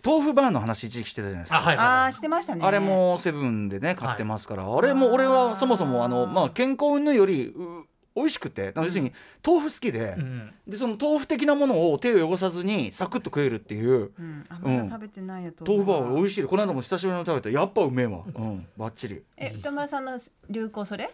[0.03, 1.59] 豆腐バーの話一時期してたじゃないですか。
[1.59, 2.13] あはいはいはい。
[2.13, 2.61] してましたね。
[2.65, 9.13] あれもセブンでね買ってますから、あれも俺はそもそもあの、まあ、健康云々よりう美味しくて要するに
[9.45, 14.11] 豆腐好きで,、うんでその豆腐的なものを手を汚さずにサクッと食えるっていう。
[14.19, 14.45] うん。
[14.49, 15.63] あまだ食べてないやと。
[15.65, 16.41] 豆腐バー美味しい。
[16.41, 18.23] でこの間も久しぶりに食べてやっぱうめえわ。
[18.35, 18.67] うん。
[18.75, 19.21] バッチリ。
[19.37, 20.19] え歌丸さんの
[20.49, 21.09] 流行それ？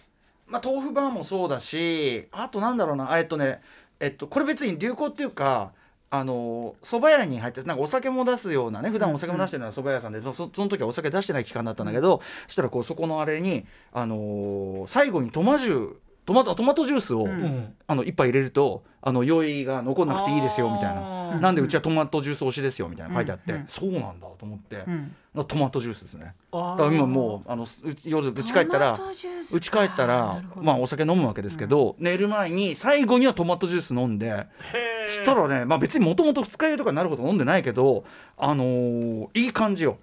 [0.48, 3.18] まあ、豆腐バーもそうだしあとなんだろうな。
[3.18, 3.62] えっとね
[4.00, 5.74] えっとこれ別に流行っていうか
[6.10, 15.96] あの蕎麦屋に入ってなんかお酒も出すようなね普段お酒も出してるような蕎麦屋さんで、そその時はお酒出してない期間だったんだけど、そしたらこうそこのあれに、あのー最後にトマジュ
[16.28, 17.30] トマトトマトジュースを、うん。
[17.30, 21.40] うんあの一杯入れるとあの酔いが残んなくていいですよみたいな。
[21.40, 23.60] なんでうちはトマトジュース推しですよみたいな書いてあって、うん。
[23.62, 24.92] うんそうなんだと思って、う
[25.42, 25.46] ん。
[25.46, 26.34] トマトジュースですね。
[26.52, 34.48] だから今もうあのすうち夜うち帰ったらうち帰ったらまあお酒飲むわけですけど、寝る前に最後にはトマトジュース飲んで
[35.08, 38.04] したらね、まあ、別にもともと二日酔いとかになるほど飲んでないけど、
[38.38, 39.98] あのーいい感じよ。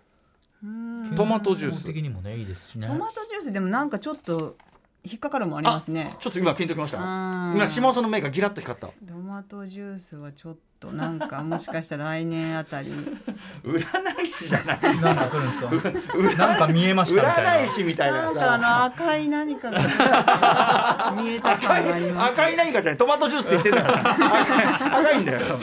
[0.64, 1.12] うん。
[1.14, 1.84] トマトジュース。
[1.84, 2.86] 健康的にもねいいですしね。
[2.86, 4.56] トマトジュースでもなんかちょっと
[5.04, 6.14] 引っかかるもんありますね。
[6.18, 6.98] ちょっと今ピンときました。
[6.98, 7.54] うん。
[7.56, 8.86] 今島尾さんの目がギラッと光った。
[8.86, 12.88] トママトジュースはちょっとなんかもしかしたら来年あたり。
[13.64, 15.00] 占い師じゃない。
[15.00, 16.46] なんか来るんですか？
[16.46, 17.50] なんか見えましたみたいな。
[17.60, 22.32] 占い師みたいななんかあのさ赤い何かが 見えた赤感がありいます。
[22.32, 22.98] 赤い何かじゃない。
[22.98, 24.40] トマトジュースって言ってんだから。
[24.42, 24.66] 赤い
[25.02, 25.58] 赤いんだよ。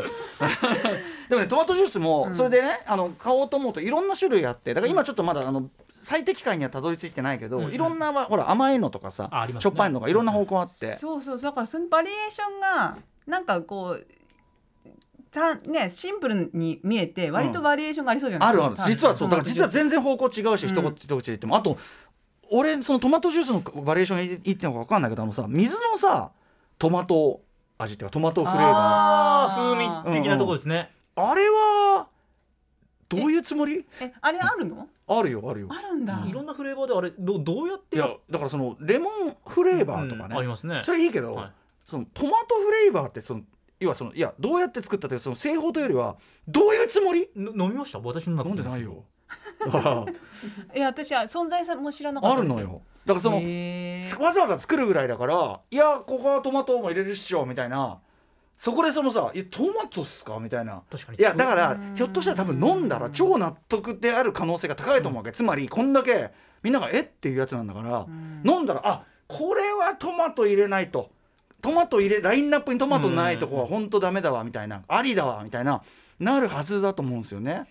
[1.30, 4.74] でもねトマトジュースもそれでね、あの買おうと思うといろんな種類あって。
[4.74, 5.70] だから今ちょっとまだあの
[6.02, 7.74] 最適解にはたどり着いてないけど、うんうん。
[7.74, 9.60] いろんなほら甘いのとかさ、ね。
[9.60, 14.08] しょっぱいのとかいろんな方向あって、そうそうだからそのバリエーションがなんかこう
[15.32, 18.50] たねシンプルに見えて割とバリエーションがありそうじゃない？
[18.50, 19.30] あるですか、ある実はそう。
[19.30, 20.72] だから実は全然方向違うし、うん。
[20.72, 21.56] 一口一口で言っても。
[21.56, 21.78] あと
[22.50, 26.32] 俺そのトマトジュースのバリエーションがいいってのか分かんないけどあのさ水のさ
[26.78, 27.42] トマト
[27.78, 28.74] 味っていうかトマトフレーバー。
[28.74, 32.08] ああーー風味的なところですね、あれは
[33.18, 33.86] どういうつもり？
[34.00, 34.88] えあれあるの？
[35.08, 35.68] あるよあるよ。
[35.70, 40.82] あるんだ、いろんなフレーバーであれどどうやっていやだからそのレモンフレーバーとかね、うんありますね。
[40.84, 41.52] それいいけど、はい。
[41.84, 43.42] そのトマトフレーバーってその
[43.80, 46.16] 要はそのいやどうやって作ったってその製法というよりは
[46.48, 47.30] どういうつもり？
[47.36, 48.00] の飲みました？
[48.00, 49.04] 私の中飲んでないよ。
[49.72, 50.06] あ
[50.76, 52.48] いや私は存在さも知らなかったです。
[52.50, 52.82] るのよ。
[53.06, 53.38] だからその
[54.26, 58.00] わざわざ作るぐらいだからいやここはトマトも入れるっしょみたいな
[58.62, 60.84] そこでそのさ「いやトマトっすか?」みたいな。
[60.92, 61.18] 確かに。
[61.18, 66.30] いやだからひょっとしたら多分飲んだら超納得である可能性が高いと思うわけ、つまりこんだけ
[66.62, 67.00] みんなが「え？
[67.00, 68.06] っ?」ていうやつなんだから、
[68.46, 71.10] 飲んだらあこれはトマト入れないと。
[71.60, 74.84] トマト入れラインナップにトマトないとこは本当ダメだわみたいな。
[74.88, 75.82] ありだわみたいな。
[76.20, 77.66] なるはずだと思うんですよね。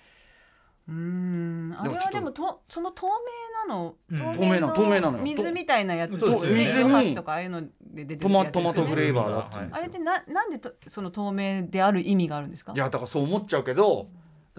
[0.88, 1.76] うーん。
[1.78, 4.18] あれはでもとその透明なの、うん。
[4.18, 5.24] 透明なの透明なのよ。
[5.24, 6.18] 水みたいなやつ？
[6.18, 6.94] そうですよね。
[6.94, 8.16] 水にとかああいうので出てトるやつ？
[8.16, 9.82] ですよねマトマトフレーバーだって言うんですよ。
[9.82, 12.72] あれってななんでとその透明である意味があるんですか？
[12.74, 14.08] いやだからそう思っちゃうけど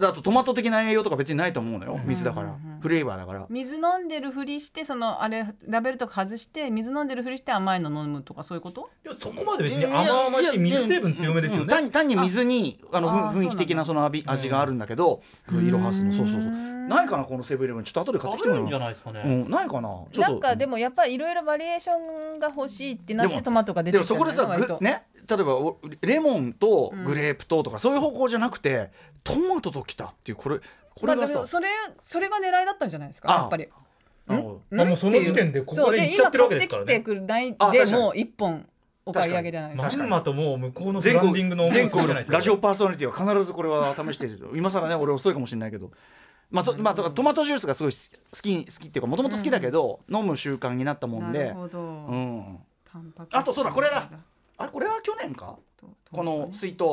[0.00, 2.80] あとトマト的な栄養とか別にないと思うのよ水だから、うんうんうん。
[2.80, 3.46] フレーバーだから。
[3.48, 8.90] 水飲んでるふりしてそのあれラベルとか外して水飲んでるふりして甘いの飲むとかそういうこと？
[9.04, 11.62] いやそこまで別に甘々しい水成分強めですよね。
[11.62, 16.52] うん単に単に水にあの雰囲気的なその味味があるんだけど、色はすのそうそうそう。
[16.52, 17.84] ないかなこのセブンイレブン。
[17.84, 19.88] ちょっと後で買ってきてもらあるんじゃうないですかね、うん、ないかな。
[19.88, 20.20] ちょっと。
[20.20, 21.92] なんかでもやっぱりいろいろバリエーショ
[22.36, 28.90] ンが欲しいってなってトマトが出でてきたんもそこでさね例えばおレモンとグレープととか、そういう方向じゃなくて
[29.24, 30.58] トマトときたっていうこれ
[30.94, 31.68] これまあがさ、でもそれ
[32.02, 33.30] それが狙いだったんじゃないですか？
[33.30, 33.68] あやっぱり。
[34.28, 37.02] あもうその時点でここで行っちゃってるわけですからね。
[37.04, 38.66] そう今買ってきてくるないでもう一本
[39.04, 39.96] お買い上げじゃないですか。
[39.98, 44.50] まんまともう向こうのブ全ランディングの国全国ラジオパーソナリティは必ずこれは試してる。
[44.54, 45.90] 今更ね俺遅いかもしれないけど。
[46.50, 47.98] まあとまあ、とトマトジュースがすごい好
[48.42, 51.44] き好きっていうかもともと好きだけど、飲む習慣になったもんで。
[51.44, 51.80] なるほど。
[51.80, 54.10] うん、タンパク質あとそうだこれだ
[54.62, 55.56] あれこれは去年か？
[56.12, 56.84] この水筒。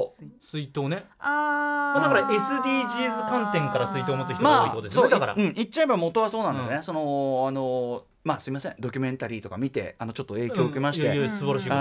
[0.42, 0.88] 水筒。
[0.88, 1.06] ね。
[1.20, 6.84] あだから SDGs 観点から水筒を持つ人が多いってことですよね、だから、うん、言っちゃえば元はそうなんだよね、うん。
[6.84, 8.76] そのあのまあすみません。
[8.80, 11.28] ドキュメンタリーとか見てあのちょっと影響を受けまして、あよ。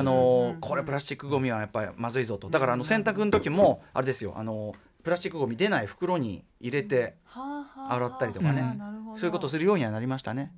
[0.03, 2.51] のこれプラスチックごみはやっぱりまずいぞと。
[2.51, 4.35] だからあの洗濯の時もあれですよ。
[4.37, 7.41] あのプラスチックごみ出ない袋に入れては
[7.75, 8.61] あはあ洗ったりとかね。
[8.61, 9.17] あーなるほど。
[9.17, 10.53] そういうことをするようにはなりましたね。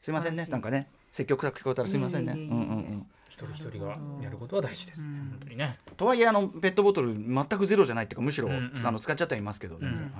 [0.00, 0.46] すいませんね。
[0.50, 2.32] なんかね積極臭く聞こえたらすいませんね。
[2.32, 5.28] うんうんうん一人一人がやることは大事です、うん。
[5.30, 5.78] 本当にね。
[5.96, 8.72] とはいえあのペットボトル全くゼロじゃないっていうかむしろ、うんうん。
[8.86, 10.12] あの使っちゃってはいますけど全然、うん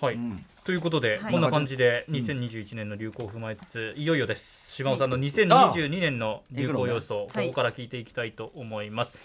[0.00, 0.16] はい。
[0.16, 0.44] はい、うん。
[0.64, 1.32] ということで、はい。
[1.32, 4.72] こんな感じで2021年の流行を踏まえつつ、いよいよです。
[4.74, 9.16] 島尾さんの2022年の流行予想、はいここから聞いていきたいと思います、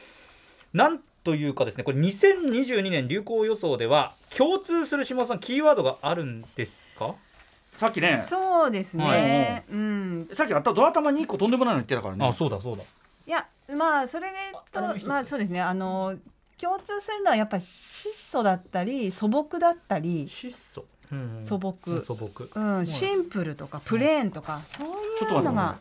[0.74, 7.16] なんというかですねこれ2022年流行予想では共通する島尾さんキーワードがあるんですか？
[7.82, 8.16] さっきね。
[8.16, 9.22] そうですはい。
[9.24, 9.64] ね。
[9.72, 10.30] うん。
[10.32, 12.24] さっきあったドア玉に1個とんでもないの言ってたからね。
[12.24, 12.84] あそうだそうだ。
[12.84, 14.28] いやまあそれ
[14.72, 15.60] とまあそうですね。
[15.60, 16.16] あの
[16.60, 21.76] 共通するのはやっぱり質素だったり素朴だったり、質素、うん素朴。
[21.88, 22.48] うん素朴。
[22.54, 25.80] うん、シンプルとかプレーンとかそうちょっと待っていうのが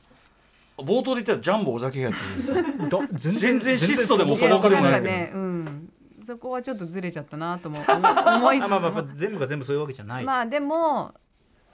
[0.78, 2.88] 冒頭で言ったらジャンボ尾崎がやってるんですよ。
[2.88, 4.92] だ全然質素でも素朴でもない。
[4.92, 5.92] なんかね、うん、
[6.24, 8.64] そこはちょっとずれちゃったなとも思思いつつ。
[8.64, 11.12] あ まあまあまあ全部が全部そういうわけじゃない、まあでも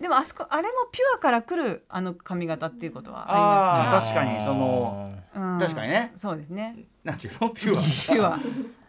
[0.01, 6.13] でもあそこあれもピュアから来るあの髪型っていうことはあああ確かにそのります、うん、確かにね。
[6.17, 6.77] そうですね。
[7.05, 7.51] なんていうの？
[7.51, 7.83] ピュア。
[7.83, 8.39] ピュア。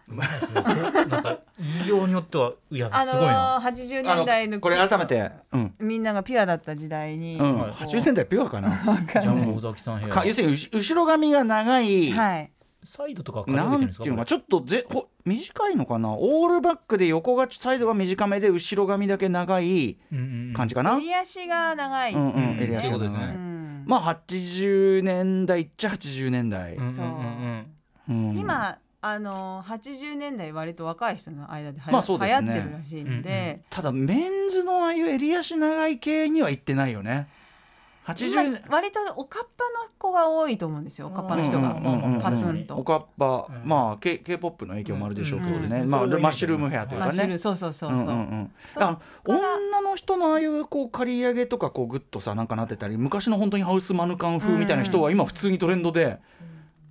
[1.07, 5.31] なんか言いようによってはいやあすごいな、のー、80あ年代ののこれ改めて。
[5.51, 5.75] うん。
[5.79, 7.59] みんながピュアだった時代に、うん。
[7.59, 8.69] はい80年代ピュアかな。
[8.69, 12.51] ジャンボ尾崎さん要するに後後ろ髪が長いはい
[12.87, 16.13] サイドとかなんていうのかちょっとぜほ短いのかな？
[16.13, 19.97] オールバックで横がサイドが短めで後ろ髪だけ長い
[20.55, 23.33] 感じかな、うん襟足が長い、うんうん襟足が長い、そうですね。
[23.35, 27.65] うんまあ80年代っちゃ80年代、うんうん
[28.07, 28.37] うんうん。
[28.37, 32.47] 今あのー、80年代割と若い人の間ではやまあそうですね。
[32.47, 37.27] 流行ってるらしいんで、ただメンズのああいう襟足長い系には行ってないよね
[38.07, 41.75] 80今割とおかっぱの子が多いと思うんですよおかっぱの人が。
[42.21, 42.77] パツンと。
[42.77, 43.67] おかっぱ、うん。
[43.67, 47.11] まあ K p o p の影響もあるでしょうけどね、うんまあ、マッシュルームヘアというかね。
[47.11, 47.37] マッシュル。
[47.37, 48.07] そうそうそうそう。
[48.07, 48.51] うんうん
[49.25, 56.19] 女の人のああいうこう刈り上げとかこうグッとさなんかなってたり昔の本当にハウスマヌカン風みたいな人は今普通にトレンドで、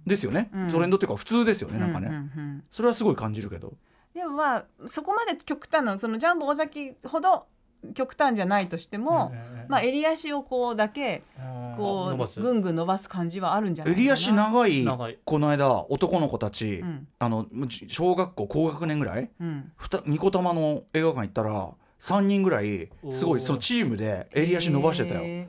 [0.06, 0.70] ですよね、うん。
[0.70, 2.20] トレンドっていうか普通ですよねなんかね、うんうん。
[2.20, 3.72] うんそれはすごい感じるけど。
[4.14, 7.46] でもまあそこまで極端なそのジャンボ尾崎ほど
[7.94, 9.32] 極端じゃないとしても、
[9.68, 11.22] まあ襟足をこうだけ
[11.76, 14.02] こうぐんぐん伸ばす感じはあるんじゃないかな。
[14.02, 17.08] 襟足長いこの間男の子たち、うん。
[17.18, 17.46] あの
[17.88, 19.30] 小学校高学年ぐらい？
[19.40, 19.72] うん。
[19.76, 25.46] ふたニコ玉の映画館行ったら3人ぐらいすごいそのチームで襟足伸ばしてたよ。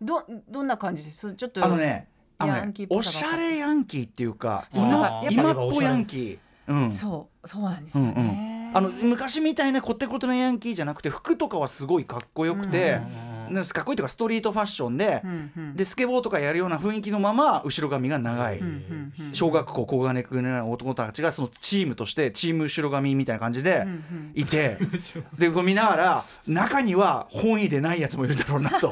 [0.00, 1.34] どどんな感じです？
[1.34, 6.38] ちょっとあのねあのおしゃれヤンキーっていうか今今っぽヤンキー。
[6.68, 6.90] うん。
[6.90, 8.59] そうそうなんですよね。
[8.72, 13.40] あの昔みたいなコテコテのヤンキーじゃなくて服とかはすごいかっこよくて、ね
[13.74, 24.32] かっこいいというかストリートファッションで、うんうんでスケボーとかやるような雰囲気のまま後ろ髪が長い、うんうんうん小学校高金くな男たちがそのチームとしてチーム後ろ髪みたいな感じでうんうん。
[24.34, 24.78] いて、
[25.36, 28.90] でこう見ながら中には本意でないやつもいるだろうなと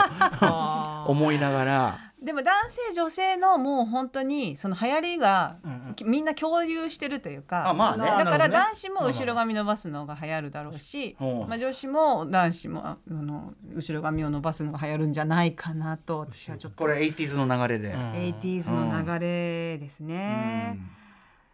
[1.11, 2.08] 思いながら。
[2.23, 2.53] でも男
[2.89, 5.57] 性女性のもう本当にその流行りが
[5.95, 8.07] きみんな共有してるというか、あまあね。
[8.07, 16.79] だから男子も後ろ髪伸ばすのが流行るだろうし、うんまあ、女子も男子もああの後ろ髪を伸ばすのが流行るんじゃないかなと私はちょっと。
[16.79, 20.81] これ 80s の流れで、80s の流れですね。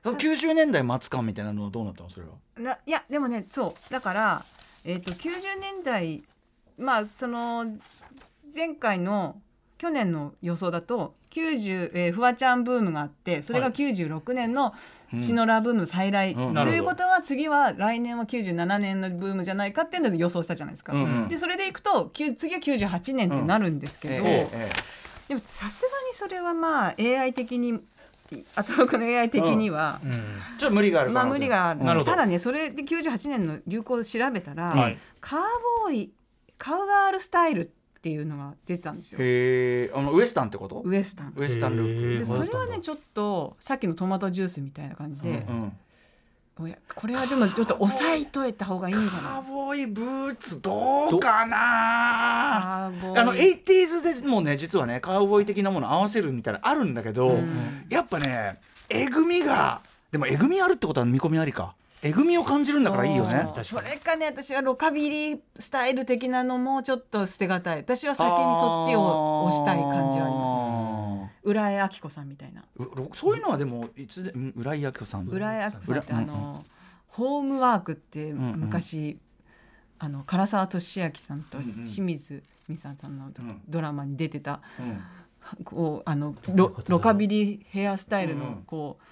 [0.02, 0.14] うん。
[0.16, 2.32] 90年代末感みたいなのはどうなったのそれは？
[2.58, 3.92] ないやでもねそう。
[3.92, 4.42] だから、
[4.86, 6.24] えー、と90年代
[6.78, 7.66] まあその
[8.54, 9.36] 前回の
[9.78, 13.74] 去年の予想だと90、えーフワちゃんブームがあってそれがはい。
[13.74, 14.72] 96年の
[15.18, 16.54] シノラブーム再来、うん。
[16.54, 20.92] ということは次は来年は97年のブームじゃないかっていうので予想したじゃないですか。
[20.92, 21.28] うんうん。
[21.28, 24.70] でそれでいくと次は98年ってなるんですけど、えええ
[25.28, 27.80] でもさすがにそれはまあ AI 的に
[28.54, 30.00] 頭の AI 的には。
[30.04, 30.12] うん。
[30.12, 30.14] え
[30.58, 31.20] ちょっと無理があるかな。
[31.20, 32.04] まあ無理がある。
[32.04, 34.98] ただねそれで98年の流行を調べたら、はい。
[35.20, 35.40] カー
[35.82, 36.12] ボーイ
[36.58, 39.18] カウガールスタイルっていうのが出てたんですよ。
[39.20, 40.82] へえあのウエスタンってこと？
[40.84, 41.32] ウエスタン。
[41.36, 42.18] ウエスタンルッへー。
[42.18, 45.72] でクそれはねちょっとさっきのトマトジュースみたいな感じで、うん
[46.56, 49.40] おやこれはでもちょっと押さえといた方がいいんじゃカない？
[49.40, 51.56] ーボーイブーツどうかな？
[52.62, 53.18] カーボーイ。
[53.18, 57.86] あの 80s でもね実はねカウボーイ的なもの合わせるみたいなのあるんだけど、うん。
[57.90, 59.80] やっぱねえぐみが
[60.12, 61.74] でもえぐみあるってことは見込みありか？
[62.04, 63.48] えぐみを感じるんだからいいよね。
[63.62, 67.78] それかね私はロカビリースタイル的なのもちょっと捨てがたい。
[67.78, 71.40] 私は先にそっちを押したい感じはあります。
[71.42, 72.62] す浦江明子さんみたいな。
[73.14, 75.26] そういうのはでもいつでうん浦井明子さん。
[75.26, 76.64] 浦江明子さんって浦あの、
[77.06, 79.18] ホームワークってんうん昔、
[79.98, 81.72] あの唐沢俊明さんとうんうん。
[81.86, 83.34] 清水美沙さんのん。
[83.66, 85.64] ドラマに出てた、うん。
[85.64, 88.46] こうあのロロカビリーヘアスタイルうんうん。
[88.46, 89.04] のこう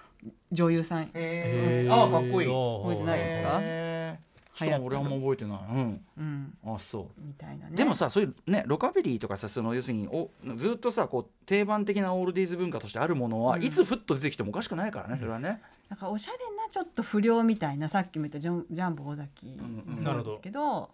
[0.50, 1.10] 女優さん。
[1.14, 1.92] へー。
[1.92, 2.48] あかっこいい。
[2.48, 3.60] 覚えてないですか？
[3.62, 4.32] へー。
[4.54, 5.58] ちょっと俺はあんま覚えてない。
[5.58, 6.04] うん。
[6.18, 6.58] うん。
[6.66, 7.20] あそう。
[7.26, 7.76] みたいなね。
[7.76, 13.62] でもさそういうねロカビリーとかさその要するにおずっとさこう定番的なオールディーズ文化としてあるものは、うん。
[13.62, 15.60] いつふっと出てきてもおかしくないからねそれはね。
[15.88, 19.94] なんかおしゃれなちょっと不良みたいなさっきも言ったジャンジャンボ尾崎んうん。
[19.94, 20.90] もそうですけど、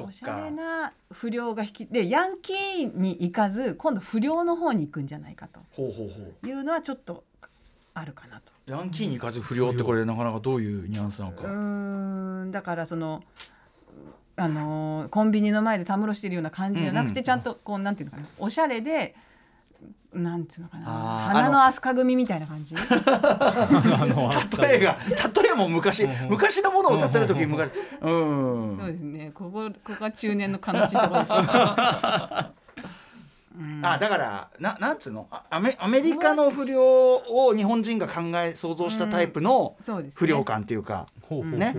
[0.00, 0.50] おしゃれか。
[0.50, 6.46] な不良が引きでヤンキーに行かず今度不良の方に行くんじゃないかとほうほうほう。
[6.46, 7.24] いうのはちょっと
[7.98, 8.52] あるかなと。
[8.66, 11.42] ヤンキーに行かず不良ってこれなかなかどういうニュアンスなのうか。
[11.44, 13.22] ーんだからその
[14.36, 18.28] あのーコンビニの前でたむろしてるような感じじゃなくて、うんうんちゃんとこうなんていうのかな。
[18.38, 19.14] おしゃれで
[20.12, 20.86] なんつうのかな。
[20.86, 22.74] 花の飛鳥組みたいな感じ？
[24.60, 24.96] 例えが
[25.42, 27.70] 例えも昔昔のものを歌ってる時昔。
[28.00, 28.76] うん。
[28.78, 29.32] そうですね。
[29.34, 31.38] ここここが中年の悲しいところですよ
[33.82, 35.26] あだからななんつうの？
[35.30, 39.76] あアメアメリカの不良を日本人が考え想像したタイプの
[40.14, 41.74] 不良感っていうか、ね。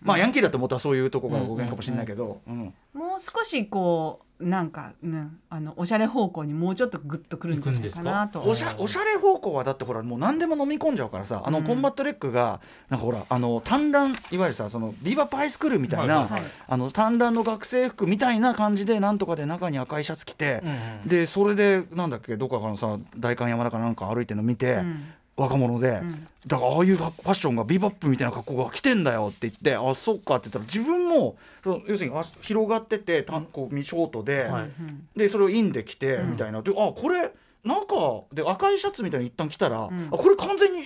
[0.00, 2.74] まあヤンキーだと思ったらそういうとこが語源かもしれないけど、うん。
[2.92, 20.62] もう少しこうなんか、ね、あのおしゃれ方向にもうちょっとグッとくるんじゃないかなとおしゃおしゃれ方向はだってほらもう何でも飲み込んじゃうからさあのうんコンバットレックがなんかほらあの短ランいわゆるさそのビーバップハイスクールみたいな、はいはいあの短ランの学生服みたいな感じでなんとかで中に赤いシャツ着て、
[21.04, 25.04] うんでそれでなんだっけどっかのさ代官山だかなんか歩いてるの見て、うん
[25.40, 26.28] 若者で、ん。
[26.46, 34.62] だからああいうファッションがビーバップみたいな格好が来てんだよって言ってあそっかって言ったら自分もその要するにあ広がっててたこうミショートで、はい。
[34.64, 36.30] うんでそれをインで着てうん。
[36.32, 37.32] みたいな、であこれ
[37.64, 37.94] なんか
[38.32, 40.08] で赤いシャツみたいに一旦着たら、ん。
[40.12, 40.84] あこれ完全に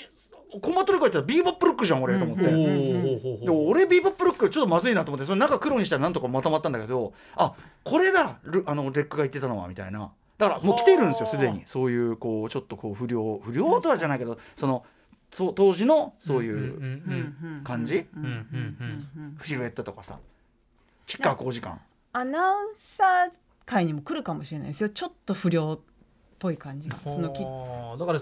[0.61, 2.57] コンバットレックやったらビーバップルックじゃん俺と思って、おうん。
[2.57, 11.63] ーでも俺ビーバップルックちょっとまずいなと思ってその中黒にしたらなんとかまとまったんだけどあこれだルあのレックが言ってたのはみたいなだからもう来てるんですよはあすでに。
[11.67, 14.85] そういうこうちょっとこう不良不良とはじゃないけどその
[15.31, 17.33] そう当時のそういう
[17.65, 18.07] 感じ？
[19.43, 20.19] シルエットとかさ
[21.07, 21.81] 吉川浩司感
[22.13, 23.33] アナウンサー
[23.67, 25.81] 界にも来るかもしれないですよちょっと不良っ
[26.39, 28.21] ぽい感じがそのきはあだから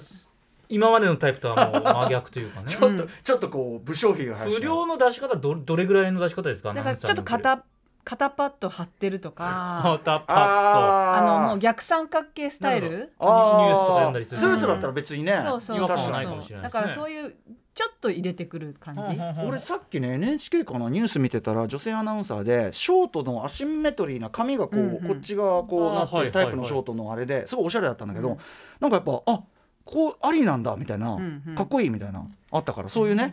[0.68, 7.64] 今までのタイプとはもう真逆というかねちょっと、ちょっとこう武将髭が不良の出し方どどれぐらいの出し方ですかだからちょっと肩肩
[8.04, 12.88] 肩パッド張ってるとか パッああのもう逆三角形スタイル？
[12.88, 16.10] ニュースとか読んだりするスーツだったら別にねそうそうそう。
[16.10, 16.62] ないかもしれないですね。
[16.62, 17.34] だからそういう
[17.74, 19.02] ちょっと入れてくる感じ。
[19.46, 28.36] 俺さっきね NHK かなニュース見てたら女性アナウンサーでショートのアシンメトリーな髪がこう、うんうんこっち側こうなってはいるタイプのショートのあれですごいおしゃれだったんだけど、
[28.80, 29.40] なんかやっぱあ
[29.84, 31.54] こうありなんだみたいな、んうん。
[31.54, 33.30] かっこいいみたいなあったからそういうね、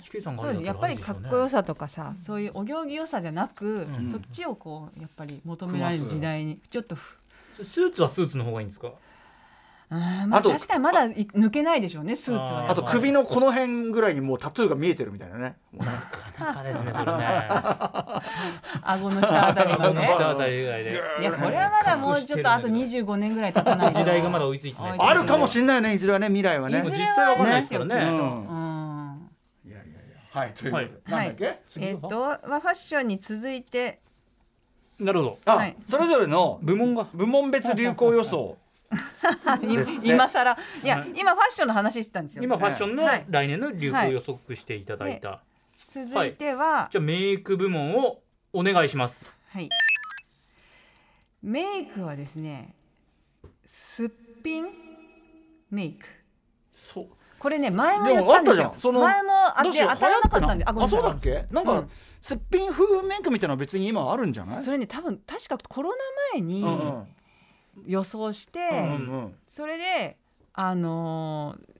[0.59, 0.65] す。
[0.65, 4.09] やっぱりかっこよさとかさそういうお行儀良さじゃなく、ん。
[4.09, 7.19] そっちをこうやっぱり求められる時代にちょっとふ
[7.61, 8.91] スーツはスーツの方がいいんですか？
[9.89, 15.57] まああと確かにまだい抜けないでしょうねスーツはあと首のこの辺ぐらいにもうタトゥーが見えてるみたいなね。
[15.73, 17.49] なかなかですねそれね。
[18.83, 21.01] 顎の下あたりこののね下あたりぐらいで。
[21.21, 23.99] いやそれはまだもうちょっとあと25年ぐらい経たないと。
[23.99, 26.79] 時代がまだ追いついてないですあるかもしれないよねいずれはね未来はね。
[26.79, 28.01] いずれ実際わかんないですよきっとうん。
[28.01, 29.29] うん
[29.65, 30.39] いやいやいや。
[30.39, 31.27] はいということで、はい。
[31.27, 33.63] なんだっけ、えっとはファッションに続い。
[33.63, 33.99] て
[34.99, 35.75] なるほどあ、はい。
[35.87, 38.57] それぞれの部門が部門別流行予想
[40.03, 40.57] 今更。
[40.83, 41.13] いやはい。
[41.15, 42.43] 今ファッションの話してたんですよ。
[42.43, 43.25] 今ファッションのはい。
[43.29, 45.41] 来年の流行予測していただいた、
[45.87, 46.87] 続いては。
[46.91, 48.21] じゃあメイク部門を
[48.53, 49.29] お願いします。
[49.49, 49.69] はい。
[51.43, 52.73] メイクはですね
[53.65, 54.09] すっ
[54.43, 54.67] ぴん
[55.71, 56.05] メイク。
[56.73, 57.07] そう。
[57.37, 58.73] これね前もでやっもあったじゃたん。
[58.73, 60.65] ですよんその前もあって当たらなかったんで。
[60.65, 60.99] 流行ってごめんなさい。
[60.99, 61.45] あそうだっけ？
[61.53, 64.63] なんか、うんすっぴん風メイクみたいな別に今あるんじゃない？
[64.63, 65.95] それね多分確かコロナ
[66.33, 67.07] 前にうんうん
[67.85, 68.87] 予想して、うんう
[69.27, 70.17] んそれで
[70.53, 71.79] あのー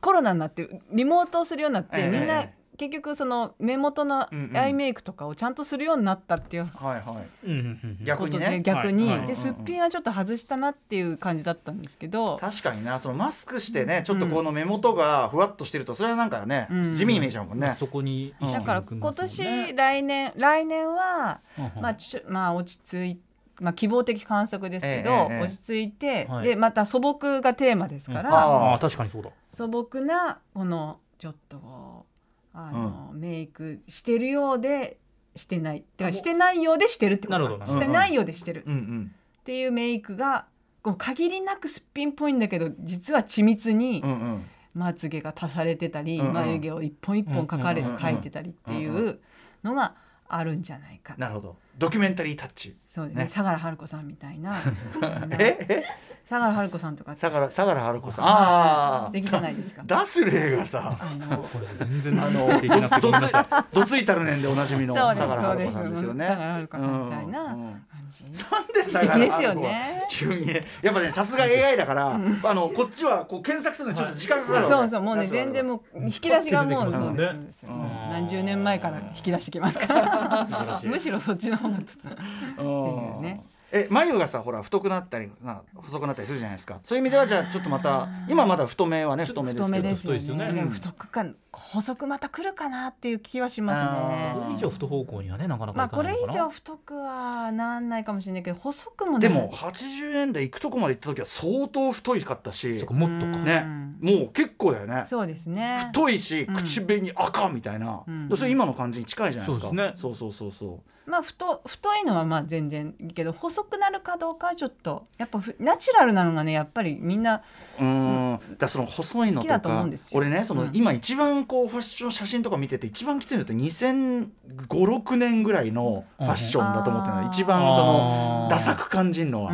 [0.00, 2.08] コロナになってリモートをするようになって、ええ。
[2.08, 2.46] みんな
[2.78, 6.64] 結局その目元のアイメイクとかをちゃんとするようになったっていう。
[6.64, 7.46] はいはい。
[7.46, 8.38] うんうんうん逆にね。
[8.38, 16.94] ことで逆に、ですっぴんはちょっと外したなっていう感じだったんですけど、確かになそのマスクしてねちょっとこの目元がふわっとしてるとそれはなんかね、うん。
[16.94, 21.96] 地味に見えちゃうもんね、そこにだから今年来年来年は、うんまあ
[22.28, 23.20] まあ落ち着い
[23.60, 26.48] まあ希望的観測ですけど、落ち着いて、はい。
[26.48, 28.72] でまた素朴がテーマですから、うん。
[28.74, 29.30] あ確かにそうだ。
[29.52, 32.06] 素朴なこのちょっとこ
[32.54, 34.98] うあの、メイクしてるようで
[35.36, 35.84] してない。
[35.96, 38.64] だからしてないようでしてるってことしてないようでしてる。
[38.66, 39.14] うんうん。
[39.40, 40.46] っていうメイクが
[40.82, 44.46] こう限りなくすっぴんっぽいんだけど実は緻密にうんうん。
[44.72, 46.32] まつげが足されてたり、うんうん。
[46.32, 48.00] 眉毛を一本一本描かれ、うんうんうん。
[48.00, 49.20] 描いてたりっていう
[49.62, 49.94] のが
[50.34, 51.56] あるんじゃないかなるほど。
[51.78, 52.76] ドキュメンタリータッチ。
[52.86, 53.22] そうですね。
[53.24, 53.28] ね。
[53.28, 54.58] 相良春子さんみたいな。
[55.38, 55.56] え？
[55.68, 55.84] え？
[56.30, 58.24] 相良春子さんとか相良相良春子さん。
[58.24, 59.82] はいああ素敵じゃないですか。
[59.84, 61.44] 出す例がさあの
[61.80, 63.74] 全然あのついていけなくてごめんなさい。
[63.74, 66.26] どついたるねんでおなじみのそうです相良春子さんですよね。
[66.26, 67.76] 相良春子さんみたいな感
[68.12, 70.06] じ、なんで素相良敵ですよ春子はね。
[70.08, 70.46] 急に。
[70.46, 80.80] ねやっぱねさすが AI だから、あのこっちはこう検索するのにちょっと時間かかるそうそうもうね全然もう引き出しがもうそうです何十年前から引き出してきますから。
[80.84, 81.82] むしろそっちの方がうん。
[81.82, 86.80] っていうねえ眉がさほら太くなったりな細くなったりするじゃないですか。
[86.82, 89.94] そういう意味ではじゃあちょっとまた今まだ太めはね太めです太けど。
[89.94, 90.52] 太いですよね。
[90.52, 91.24] でも太くか
[91.60, 94.34] 細くまた来るかなっていう気はしますね。
[94.34, 96.32] これ以上太方向にはねなかなかいまあこかないのかな。
[96.32, 99.28] れ以上太くはなんないかもしれないけど細くもね。
[99.28, 102.78] でも80年代行くとこまで行った時は相当太いかったし。
[102.78, 103.38] そうかもっとか。
[103.38, 103.44] うん。
[103.44, 103.80] ね。
[104.00, 105.04] もう結構だよね。
[105.06, 105.76] そうですね。
[105.88, 108.28] 太いしうん口紅赤みたいな、うん。
[108.34, 109.68] それ今の感じに近いじゃないですか。
[109.68, 109.92] そうですね。
[109.96, 111.10] そうそうそうそう。
[111.10, 117.42] まあ太太いのはまあ全然いいけど細くなるかどうかはちょっとやっぱふナチュラルなのがねやっぱりみんな
[117.78, 118.56] うーん。
[118.58, 120.18] だその細いのと好きだと思かうんですよ。
[120.18, 120.70] 俺ねその、うん。
[120.72, 127.26] 今一番こうファッション写真とか見てて一番きついのって2005,6年ぐらいのファッションだと思ってるの、うん。
[127.26, 129.52] 一番そのダサく感じるのは、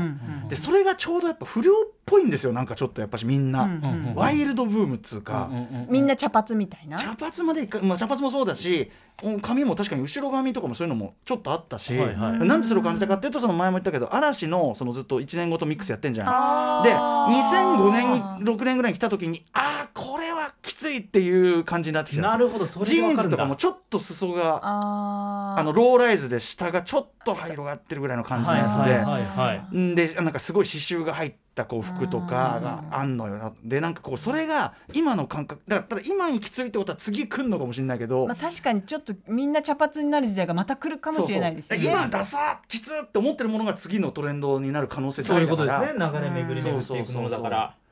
[0.50, 1.76] でそれがちょうどやっぱ不良っ
[2.06, 6.96] ぽいんですよなんかちょっとやっぱしみんな、うんうんワイルドブームっつうか、うんうんうんみんな茶髪みたいな。
[6.96, 8.90] 茶髪までいか、まあ、茶髪もそうだし
[9.22, 12.38] うん髪も確かに後ろ髪とかもそういうのもちょっとあったし、はいはい。
[12.46, 16.82] なんでそれを感じたかっていうとその前も言ったけど嵐のそのずっと1年ごとミックスやってんじゃん。
[16.84, 29.26] で2005年に6年ぐらいに来た時にああこれはきついっていう感じになってきたなるほどそれジーンズとかもちょっと裾があのローライズで下がちょっと広がってるぐらいの感じのやつで、はいはいはい
[29.58, 29.94] はいん。
[29.94, 33.54] でなんかすごい刺繍が入っったこう服とかがあんのよ。
[33.64, 41.84] でなんかこうそれが今の感覚だからただ今にきついってことは次来るのかもしれないけど、まあ確かにちょっとみんな茶髪になる時代がまた来るかもしれないですよね。
[41.84, 45.86] そうそう今ダサきつって思ってるものが次のトレンドになる可能性そういうことですね。
[45.94, 47.74] 流れ巡り巡っていくものだから。
[47.80, 47.85] うん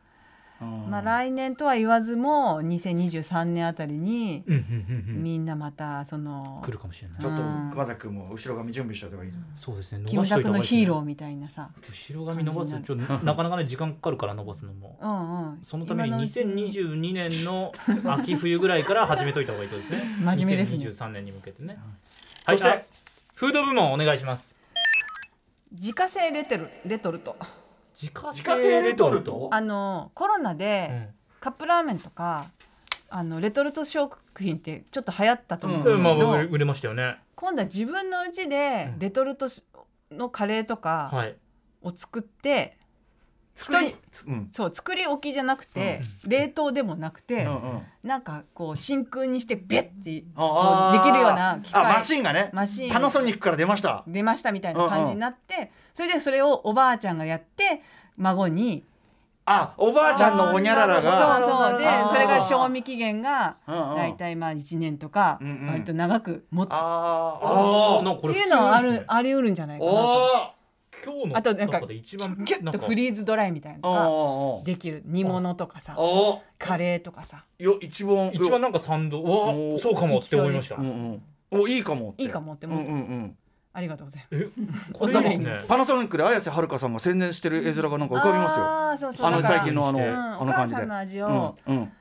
[0.64, 5.22] まあ来年とは言わずも2023年あたりにうんうんうんうん。
[5.22, 7.20] みんなまたそな来るかもしれない。
[7.20, 7.70] ちょっとうん。
[7.70, 10.04] 熊崎君も後ろ髪準備しておけばいい、そうですね。
[10.06, 11.70] キムタクのヒーローーみたいなさ。
[11.80, 14.98] 後ろ髪伸ばすちょっとなかなかね時間かかるから伸ばすのも。
[15.00, 15.62] うんうん。
[15.62, 16.64] そのために今のうちに。
[16.64, 17.72] 2022年の
[18.04, 20.04] 秋冬ぐらいから始めといた方がいいとですね。
[20.22, 20.86] 真面目ですね。
[20.86, 21.78] 2023年に向けてね、
[22.46, 22.82] そしてはいあ
[23.34, 24.54] フード部門お願いします。
[25.72, 27.36] 自家製レトルレトルト。
[27.95, 29.49] 自家製レトルト？
[29.53, 31.09] あのコロナうでん。
[31.40, 32.47] カップラーメンとか
[33.11, 37.16] あのレトルト食品ってちょっと流行ったと思うんうですけど、うんまあ売れましたよね。
[37.36, 38.99] 今度は自分の家でうん。
[38.99, 39.62] レトルトし
[40.11, 41.36] のカレーとかはい。
[41.82, 42.78] を作って、
[43.55, 43.95] 作り？
[44.26, 44.49] うん。
[44.53, 47.82] そう作り置きじゃなくて、冷凍でもなくて、うんうん。
[48.03, 52.49] なんかこう真空にしてビュッてあできるような機械あマシンがね。
[52.55, 52.90] マシン。
[52.90, 54.03] パナソニックから出ました。
[54.07, 57.80] 出ましたみたいな感じになって、それでそれをおばあちゃんがやって
[58.16, 58.84] 孫に
[59.47, 61.38] あおばあちゃんのほにゃららが。
[61.40, 61.78] そうそう。
[61.78, 63.97] でそれが賞味期限がうんうん。
[63.97, 65.66] 大体まあ1年とかうんうん。
[65.68, 66.70] 割と長く持つ。
[66.70, 67.47] っあー。
[67.47, 68.01] あー。
[68.01, 69.97] あなんかこれていうのはあるあり得るんじゃないかなと。
[69.97, 70.55] お
[71.05, 75.95] 今日のあとなんかギュッとフリーズドライみたいなーのができる煮物とかさ
[76.59, 77.45] カレーとかさ。
[77.59, 79.20] よ一番一番なんか賛同。
[79.20, 80.76] うわおそうかもって思いました。
[80.76, 81.22] うん
[81.53, 81.61] うん。
[81.61, 82.22] おいいかもって。
[82.22, 83.36] いいかもってうん思ううんうん
[83.76, 84.48] ありがとうございえ
[84.94, 88.64] これですねパナソニックで綾瀬はるかさんが宣伝してる絵面がなんか浮ますかびますよ。
[88.64, 89.26] あーそうそう。
[89.26, 90.80] あの最近のあのうんうんあの感じで。
[90.80, 91.92] さんの味うんをうん。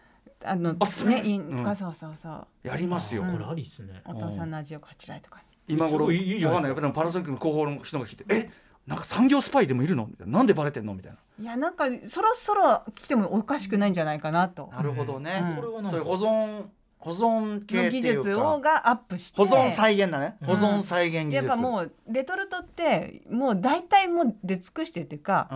[0.45, 1.57] あのあねいうん。
[1.57, 2.67] とかそうそうそう。
[2.67, 3.25] やりますよ。
[3.25, 4.01] あこれありっすね。
[4.05, 5.41] お父さんの味をこちらへとか。
[5.67, 6.49] 今頃いいいじゃないですか。
[6.49, 6.69] わかんない。
[6.69, 8.49] やっぱでもパナソニックの広報の人が聞いてえ
[8.85, 10.05] なんか産業スパイでもいるの？
[10.05, 10.37] みたいな。
[10.37, 10.93] なんでバレてんの？
[10.93, 11.17] みたいな。
[11.39, 14.69] いやなんかそろそろ来てもおかしくないんじゃないかなと。
[14.71, 15.41] なるほどね。
[15.41, 15.55] うん。
[15.55, 16.65] これはそういう保存
[17.03, 19.37] 保存系の技っていう術をかがアップして。
[19.37, 20.37] 保存再現だね。
[20.41, 20.47] うん。
[20.47, 21.47] 保存再現技術。
[21.47, 25.49] やっぱもうレトルトってもう大体もう出尽くしてるっていうか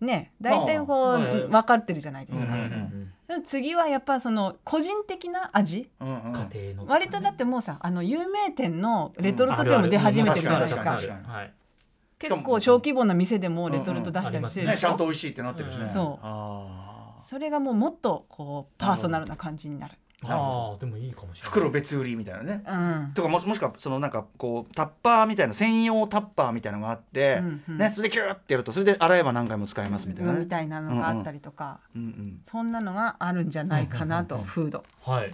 [0.00, 0.06] うん。
[0.06, 5.88] ね大体こう分かってるじゃないですか、うんうんでも次はやっぱその個人的な味。
[6.00, 6.14] うんうん。
[6.14, 6.86] うん家庭の。
[6.86, 10.98] 割とだってもうさあの有名店のレトルト店も出始めてるじゃないですか。
[12.18, 14.96] 結構小規模な店でもレトルト出したりしてるねちゃん。
[14.96, 21.50] と美味しいってなってるしねそうそれがもうもっとこうパーソナルな感じになるああでもいいかもしれない。
[21.50, 22.62] 袋別売りみたいなね。
[22.66, 22.74] う
[23.08, 23.12] ん。
[23.14, 27.78] とかもしもしくはそのなんかこうタッパーみたいな専用タッパーみたいなのがあって、うんうん。
[27.78, 30.32] ね、それでキューってやるとそれで洗えば何回も使えますみたいな。
[30.34, 35.32] ねみたいなのがあったりとか、うんうん、そんなのがあるんじゃないかなと、フード、はい。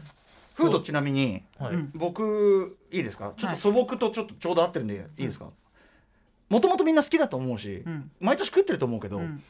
[0.55, 1.74] フードちなみにはい。
[1.74, 3.32] うん僕いいですか？
[3.37, 5.47] ちょっと素朴とちょっとちょうど合ってるんでいいですか？
[6.49, 8.11] もともとみんな好きだと思うし、うん。
[8.20, 9.43] 毎年食ってると思うけど、うん。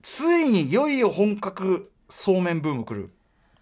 [0.00, 3.10] ついにいよいよ本格そうめんブーム来る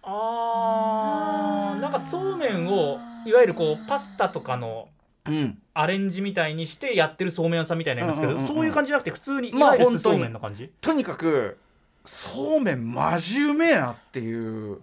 [0.03, 1.81] あー。
[1.81, 4.89] なんかそうめんをいわゆるこうパスタとかの
[5.27, 5.59] うん。
[5.75, 8.57] アレンジみたいにしてやってるそうめん屋さんみたいなのありますけど、うんうんうんうん。
[8.57, 11.59] そういう感じじゃなくて普通にいまあわゆるそうめんの感じ、とにかく
[12.05, 14.81] そうめんマジうめえなっていう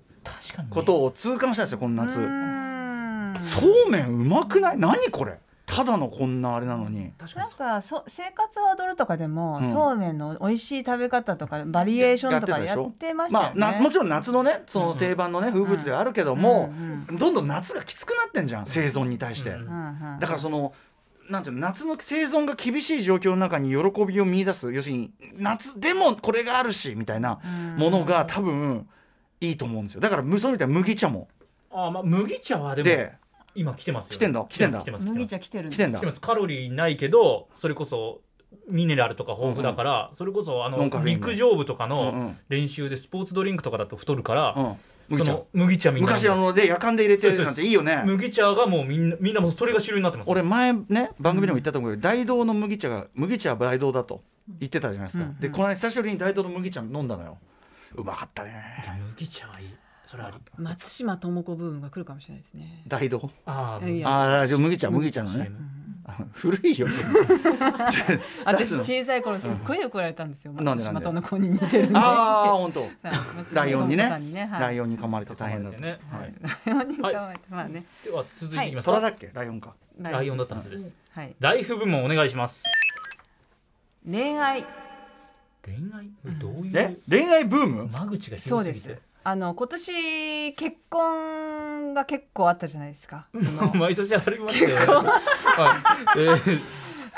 [0.69, 2.15] ことを痛感したんですよこの夏、
[3.39, 4.77] そうめんうまくない？
[4.77, 5.37] 何これ？
[5.67, 7.11] ただのこんなあれなのに。
[7.17, 7.45] 確かに。
[7.45, 9.69] なんかそ生活は踊るとかでも、うん。
[9.69, 13.59] そうめんの美味しい食べ方とかバリエーションとかやってましたよね。
[13.59, 16.73] まあ、なもちろん夏のねその定番のね、風物詩ではあるけども、
[17.11, 20.19] どんどん夏がきつくなってんじゃん生存に対して、うんうんうん。
[20.19, 20.73] だからその
[21.29, 24.71] なんていうの夏の生存が厳しい状況の中に喜びを見出す。
[24.71, 27.39] 要するに夏でもこれがあるしみたいな
[27.77, 28.87] ものが多分
[29.41, 29.99] いいと思うんですよ。
[29.99, 31.27] だからむそうみたいな麦茶も。
[31.69, 33.13] あーまあ麦茶はでもで
[33.57, 34.45] 今来てますよ来てんだ？
[34.47, 34.79] 来てんだ？
[34.79, 35.97] 来てます麦茶来てるん来てんだ？
[35.97, 36.21] 来てます。
[36.21, 38.21] カロリーないけどそれこそ
[38.69, 44.77] ミネラルとか豊富だから、それこそあの陸上部とかのん練習でスポーツドリンクとかだと太るから、
[45.17, 46.07] その麦茶みんな。
[46.07, 48.03] 昔あので夜間で入れてるなんていいよね。
[48.05, 50.29] 麦茶がもうみんなみんなもうそれが主流になってます。
[50.29, 54.21] 俺前ね番組でも言ったと思うけど、大道の麦茶が麦茶は大道だと
[54.59, 57.37] 言ってたじゃないですか、うんでこの間久しぶりに大道の麦茶飲んだのよ。
[57.95, 58.81] うまかったね。
[58.83, 59.67] じゃあ麦茶はいい
[60.07, 60.37] それあり。
[60.57, 62.83] 松島智子ブームが来るかもしれないですね。
[62.87, 63.29] 大道？
[63.45, 63.85] ああ
[64.47, 65.51] じゃあ麦茶麦茶のね。
[66.31, 66.87] 古いよ。
[68.45, 68.79] 私の。
[68.79, 70.53] 小さい頃すっごい怒られたんですよ。
[70.53, 71.89] なんで松島智子に似てる。
[71.93, 72.87] ああ本当。
[73.53, 74.49] ライオンにね。
[74.49, 75.99] ライオンに噛まれて大変だった、ね。
[76.09, 76.33] はい、
[76.65, 77.83] ライオンに噛まれてまあね。
[78.05, 78.87] では続いていきます。
[78.87, 79.29] だっけ？
[79.33, 79.75] ライオンか。
[79.99, 80.95] ライオンだったはずです。
[81.11, 81.35] はい。
[81.39, 82.63] ライフ部門お願いします。
[84.09, 84.63] 恋愛。
[85.65, 86.09] 恋愛？
[86.39, 86.77] どういう？
[86.77, 86.97] え？
[87.09, 87.89] 恋愛ブーム？
[87.89, 88.97] 間口がそうです。
[89.29, 93.27] あの今年結婚が結構あったじゃないですか。
[93.35, 94.75] その毎年ありますよね。
[94.77, 95.75] は
[96.15, 96.19] い。
[96.21, 96.59] えー。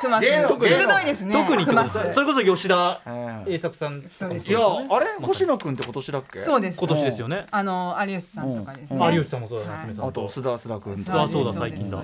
[0.02, 1.36] 熊芸能芸能鋭いですね。
[1.36, 1.90] 特にってこと？
[1.90, 6.40] 熊ですそれこそ吉田ええ栄作さんそうですいやあれ星野くんって今年だっけ？
[6.40, 6.80] そうです。
[6.80, 7.46] 今年ですよね。
[7.52, 9.00] あの有吉さんとかですうん。
[9.02, 9.70] ね有吉さんもそうだ。
[9.70, 9.80] はい。
[9.82, 11.22] 夏目さんあと須田須田くんと。
[11.22, 11.98] あそうだ最近だ。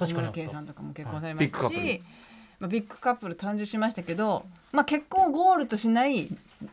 [0.00, 2.02] 確かに圭さんとかも結婚されましたし、
[2.58, 6.28] まあ、ビッグカップル誕生しましたけど、まあ、結婚をゴールとしない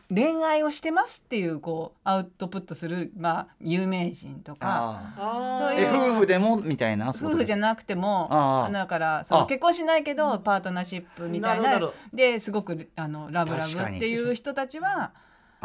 [0.08, 5.12] 恋愛をしてますっていうこうアウトプットする、まあ、有名人とか。
[5.16, 7.10] そういうえ夫婦でもみたいな？
[7.10, 9.46] 夫婦じゃなくてもああだからそのあ。
[9.46, 11.90] 結婚しないけどパートナーシップみたいな。
[12.12, 15.12] ですごくあのラブラブっていう人たちは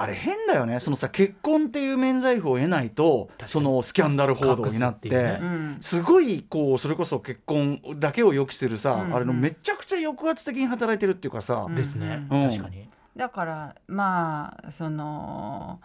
[0.01, 0.79] あれ変だよね。
[0.79, 5.39] そのさ結婚っていう免罪符を得ないとそのスキャンダル報道になってね。
[5.41, 5.77] うん。
[5.81, 9.15] すごいこうそれこそ結婚だけを予期するさ、うんうん。
[9.15, 12.25] あれのめちゃくちゃ抑圧的に働いてるっていうかさ、うんですね。
[12.29, 12.49] うん。
[12.49, 12.87] 確かに。
[13.15, 15.79] だからまあその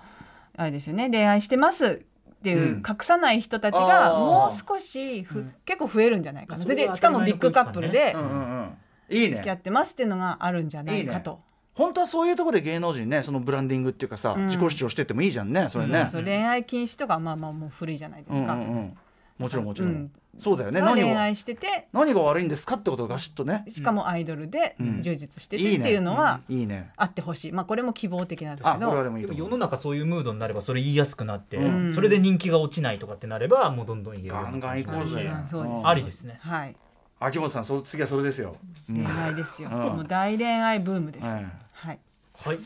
[0.56, 1.10] あれですよね。
[1.10, 2.82] 恋愛してますっていう、うん。
[2.88, 4.18] 隠さない人たちあがー。
[4.18, 5.54] もう少しふ、うん。
[5.64, 6.62] 結構増えるんじゃないかな。
[6.62, 8.78] それはそれでしかもビッグカップルでうんうんうん。
[9.10, 11.40] いい付き合ねってますっていうのがあるんじゃないかと。
[11.74, 14.44] 本当はそういうところで芸能人ねそのブランディングっていうかさ、うん。
[14.44, 16.02] 自己主張してってもいいじゃんねそれね。
[16.02, 18.54] そうそう恋愛禁止とかまあまあもう古いじゃないですか。
[18.54, 18.98] うんうんうん。
[19.38, 20.12] もちろんもちろん、うん。
[20.38, 20.80] そうだよね。
[20.80, 23.64] 恋愛してて何が悪いんですかってことをガシッとね。
[23.68, 25.02] しかもアイドルでうん。
[25.02, 26.92] 充実しててっていうのはいいね。
[26.96, 31.92] あってほしい、まあこれも希望的なんですあこれはけどでもいい世の中そういうムードになればそれ言いやすくなって、うん。
[31.92, 35.28] それで人気が落ちないとかってなればもうどんどん言えるガンガン行こうぜ。
[35.84, 36.38] ありですね。
[36.40, 36.76] はい。
[37.18, 38.56] 秋元さんそ次はそれですよ、
[38.88, 39.04] うん。
[39.04, 39.78] 恋愛ですよ、うん。
[39.78, 41.46] もう大恋愛ブームです、はい
[41.84, 41.98] はい。
[42.34, 42.58] はい。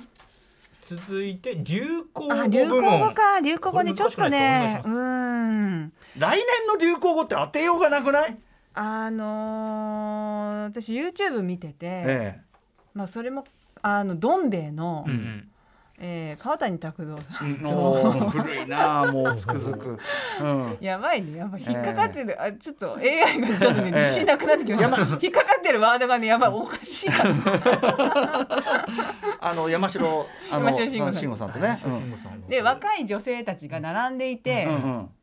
[0.82, 3.40] 続いて流行語あ流行語か。
[3.40, 4.80] 流行語ねちょっとね。
[4.84, 5.92] うーん。
[6.16, 8.36] 来年の流行語って当てようがなくない？
[8.74, 12.40] あのー私 YouTube 見てて、え。
[12.94, 13.44] まあそれも
[13.82, 15.48] あのどん兵衛の、うんうん
[16.00, 19.98] えー川谷拓郎さん、えもう 古いなあもう つくづく、
[20.40, 21.38] うん、やばいね。
[21.38, 27.16] やばい引っかかってる、あちょっと AI がちょっとねええ自信なくなってきました、引っかかってるワードがねやばいおかしいな。
[29.40, 31.80] あの山城山城慎吾さんとね、
[32.48, 34.68] で若い女性たちが並んでいて、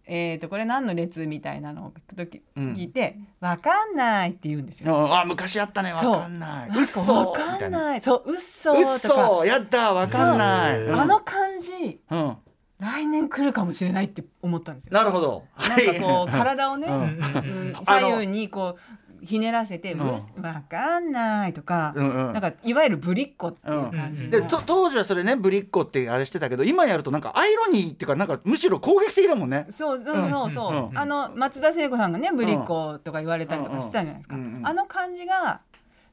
[0.08, 2.74] えー、とこれ何の列みたいなのを時うん。
[2.74, 4.96] 聞いて「わかんない」って言うんですよ。
[4.96, 5.14] うん。
[5.14, 5.94] あ昔あったね。
[5.94, 6.70] わかんない。
[6.70, 7.32] なんか嘘。
[7.32, 9.46] わかんなないそう嘘嘘。
[9.46, 10.90] やったわかんない。
[10.90, 12.38] あの感じうん。
[12.80, 14.94] 来年来るかもしれないって思ったんですよ。
[14.94, 15.44] なるほど。
[15.58, 17.74] なんかこう体をね、うん。
[17.84, 22.34] 左右にこうひねらせて「ううんわかんない」とか、うんうん。
[22.34, 24.24] なんかいわゆるぶりっ子っていう感じ。
[24.26, 29.66] の、でと当時はそれねぶりっ子ってあれしてたけど今やるとなんかアイロニーっていうかなんかむしろ攻撃的だもんね。
[29.70, 34.42] そうそうそうあの松田聖子さんがねぶりっ子とか言われたりとかしてたじゃないですか、うん。
[34.42, 34.56] うん。
[34.58, 34.68] うん。
[34.68, 35.62] あの感じが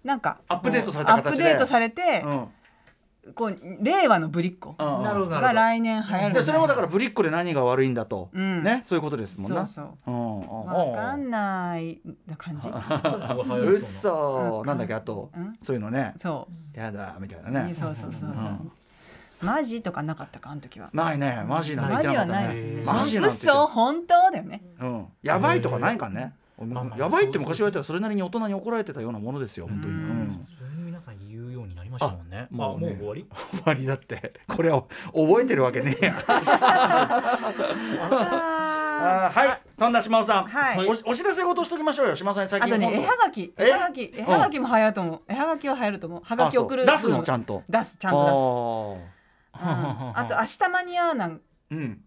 [0.05, 2.49] なんかアップデートされたアッ形でプデートされて、うん
[3.37, 8.65] こう令和のぶりっ子が来年流行るでそれもだからぶりっ子で何が悪いんだと、うん。
[8.65, 10.13] ねそういうことですもんなそうそう。
[10.13, 12.69] うんわかんないな感じ。
[12.69, 14.67] うっそ うん。
[14.67, 15.31] なんだっけあと。
[15.37, 15.57] うん。
[15.63, 16.15] そういうのね。
[16.17, 18.73] そやだみたいなう、ねそうそうそうそう、ん。
[19.41, 20.91] マジとかなかったかあの時は。
[20.93, 21.45] ないね。
[21.47, 22.77] マジなんてマジ言ってなかったはないですよね。
[22.81, 24.63] ねマジなんて言って嘘本当だよね。
[24.81, 25.07] うん。
[25.23, 29.95] やばいとかないかねまあまあやばいって昔言われたらそれなりに大人に怒られてたようなものですよ本当に。
[29.95, 30.01] うん。
[30.01, 32.47] うん普通に皆さん言うようになりましたもんね。
[32.51, 32.97] あもうもうね。
[32.99, 33.27] 終わり？
[33.53, 34.35] 終わりだって。
[34.49, 36.15] これを覚えてるわけねえや。
[39.05, 39.61] あはい。
[39.79, 40.87] そんな島尾さん、はい。
[40.87, 42.15] おお知らせ事しときましょうよ。
[42.17, 43.53] 島尾さんに最あとね絵はがき。
[43.59, 43.67] え？
[43.69, 44.15] 絵はがき。
[44.17, 45.21] 絵はがきも流行ると思う。
[45.29, 46.23] 絵はがきは流行ると思う。
[46.25, 46.87] はがき送る。
[46.87, 47.63] 出すのちゃんと。
[47.69, 48.99] 出すちゃんと
[49.55, 49.65] 出す。
[49.65, 49.71] うん。
[50.15, 51.41] あと明日間に合うなん
[51.71, 52.01] うん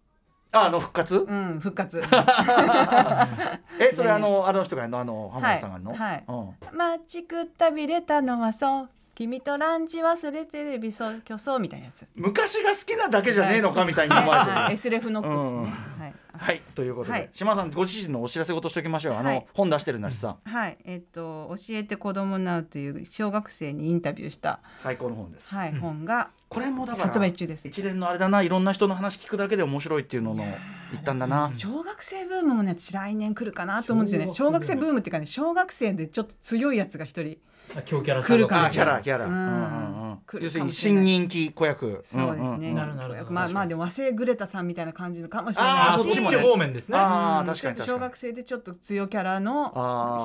[0.55, 2.01] ああの復活、うん復活。
[3.79, 4.99] えそれあのあの人がの？
[4.99, 6.77] あの浜田さんがの、はいうん。
[6.77, 8.89] 待ちくったびれたのはそう。
[9.15, 12.05] 君とランチ忘れてるびそう競争みたいなやつ。
[12.15, 14.75] 昔が好きなだけじゃねえのかみたいに思われてる、はい。
[14.75, 16.13] SRF ノはい。
[16.37, 16.61] はい。
[16.75, 17.29] ということで、はい。
[17.31, 19.15] 島田さんご自身のお知らせ事しときましょう。
[19.15, 19.45] あの、はい。
[19.53, 20.35] 本出してるんだしさ。
[20.43, 20.77] はい。
[20.83, 24.59] えっと教えて子供なうという小学生にインタビューした。
[24.77, 25.75] 最高の本です、はい。
[25.75, 27.67] 本がこれもだから発売中です。
[27.67, 30.45] 一連のあれだないろんな人の話聞くだけで面白いっていうのの
[30.93, 31.51] 一端だな。
[31.53, 34.31] 小学生ブームもね私来年来るかなと思うんですよね。
[34.31, 34.99] 小学生ブーム。
[34.99, 37.37] っていうかね小学生でちょっと強いやつが一人
[37.85, 40.17] 強キャラ来るかあキャラキャラ、ううんんうんうん。
[40.27, 42.01] 来る要するに新人気子役。
[42.05, 45.97] そうですね、まあまあでも和製グレタさんみたいな感じのかもしれあない。
[45.97, 46.37] しあそっちもね。
[46.37, 46.97] 方面ですね。
[46.97, 49.71] 確かに小学生でちょっと強キャラの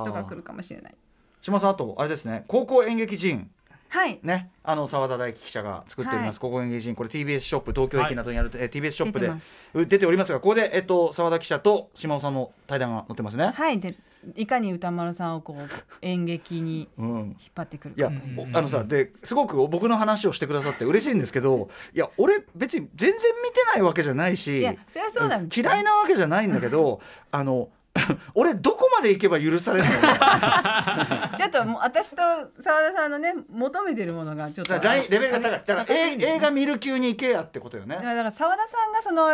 [0.00, 0.94] 人が来るかもしれない。
[1.40, 2.44] 島さんあとあれですね。
[2.46, 3.50] 高校演劇人
[3.90, 4.20] はい。
[4.22, 6.50] ねあの澤田大樹記者が作っております、はい。
[6.50, 9.70] 高校演劇人これ TBS ショップ東京駅などにある、えー TBS ショップで出てます。
[9.74, 13.80] う出ておりますがここでえっと澤田記者と島尾さんの対談が載ってますね、はい。
[13.80, 13.94] で
[14.36, 15.68] いかに歌丸さんをこう
[16.02, 17.06] 演劇にうん。
[17.06, 27.70] 引っ張ってくるいや、かというおあのさですごく僕の話をしてくださって嬉しいんですけどいや俺別に全然見てないわけじゃないしいやそりゃそうなんですよ嫌いなわけじゃないんだけどあの
[28.34, 29.92] 俺どこまで行けば許されるの？
[31.38, 35.62] ちょっともう私と澤田さんのね求めてるものがちょっとレベルが高い。
[35.66, 37.96] だから映画見る級に行けやってことよね。
[37.96, 39.28] だから澤田さんがその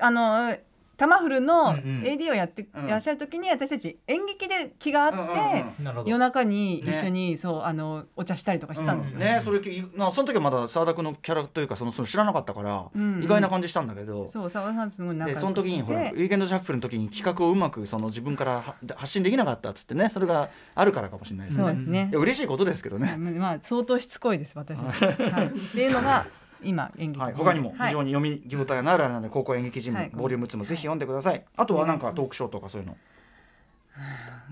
[0.00, 0.54] あの
[0.96, 2.86] タマフルの AD をやってうん。
[2.86, 5.64] いらっしゃる時に私たち演劇で気があって、
[6.06, 9.18] 夜中に一緒に、そうあのお茶したりとかしたんですよ。
[9.20, 9.24] うん。
[9.24, 12.86] ねそれきなその時はまだ澤田君のキャラというかそのその知らなかったから、
[13.20, 14.26] 意外な感じしたんだけど。
[14.26, 21.64] そう澤田さんとすごい仲良その時にほらウィーケンドシャッフルの時に企画をうまくその自分からは発信できなかったっつってねそれがあるからかもしれないですね。
[21.64, 22.10] そうね。
[22.14, 26.26] 嬉しいことですけどね、まあ相当しつこいです私たち、はい、っていうのが
[26.62, 30.10] 今演劇はい、他にも非常に、に読み応えのあるあれなので高校演劇人部、はい。
[30.12, 31.44] ボリューム2もぜひ読んでください。
[31.56, 32.96] あとはなんかトークショーとかそういうの。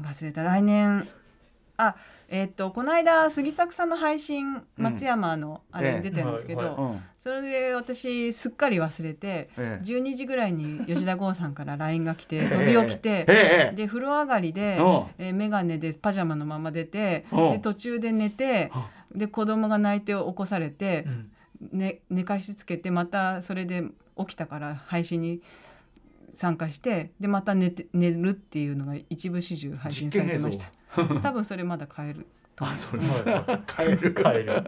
[0.03, 0.43] 忘れた。
[0.43, 1.07] 来年。
[1.77, 1.97] あ
[2.29, 9.85] えっ、とこの間杉作さんの配信松山のあれに出てるんですけど、それで私すっかり忘れて、ええ。
[9.85, 13.77] 12時ぐらいに 吉田剛さんから LINE が来て飛び起きて、ええ。
[13.77, 15.05] で風呂上がりで、うん。
[15.19, 17.51] えー、眼鏡でパジャマのまま出て、うん。
[17.53, 18.73] で途中で寝て、
[19.15, 21.07] で子供が泣いて起こされて
[21.61, 23.85] う、んね、寝かしつけてまたそれで
[24.19, 25.43] 起きたから配信に
[26.35, 30.71] 参加してでまた寝て寝るっていうのが一部始終配信されてました。
[31.23, 32.27] 多分それまだ変える
[32.57, 32.77] と思う。
[32.77, 34.15] それはい変える。
[34.15, 34.63] 帰る。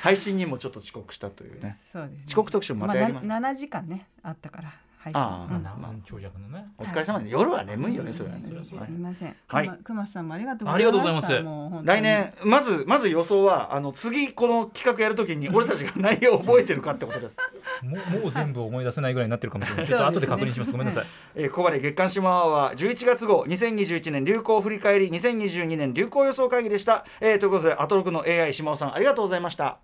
[0.00, 1.78] 配信にもちょっと遅刻したというね。
[1.92, 2.24] そうですね。
[2.26, 4.72] 遅刻特集もまたやりますまあ、な7時間ねあったから
[5.02, 5.20] 配信。
[5.20, 5.62] ああうん。
[5.62, 6.66] まあ長尺のね。
[6.78, 8.42] お疲れ様で夜は眠いよねそれはね。
[8.62, 9.36] すいません。
[9.46, 9.66] はい。
[9.66, 11.84] くま熊さんもありがとうありがとうございます。
[11.84, 17.36] 来年まずまず予想はあの次この企画やるときに俺たちが内容を覚えてるかってことです。
[17.82, 19.86] もうもう全部思い出せないぐらいになってるかもしれない。
[19.86, 20.72] ちょっと後で確認します。
[20.72, 21.06] ごめんなさい。
[21.34, 29.78] えーここまで月刊シマアワー11月号2021年流行振り返り2022年流行予想会議でした、えーということでアトロクの AI 島尾さんありがとうございました。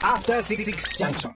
[0.00, 0.64] After Six
[0.98, 1.30] Junction.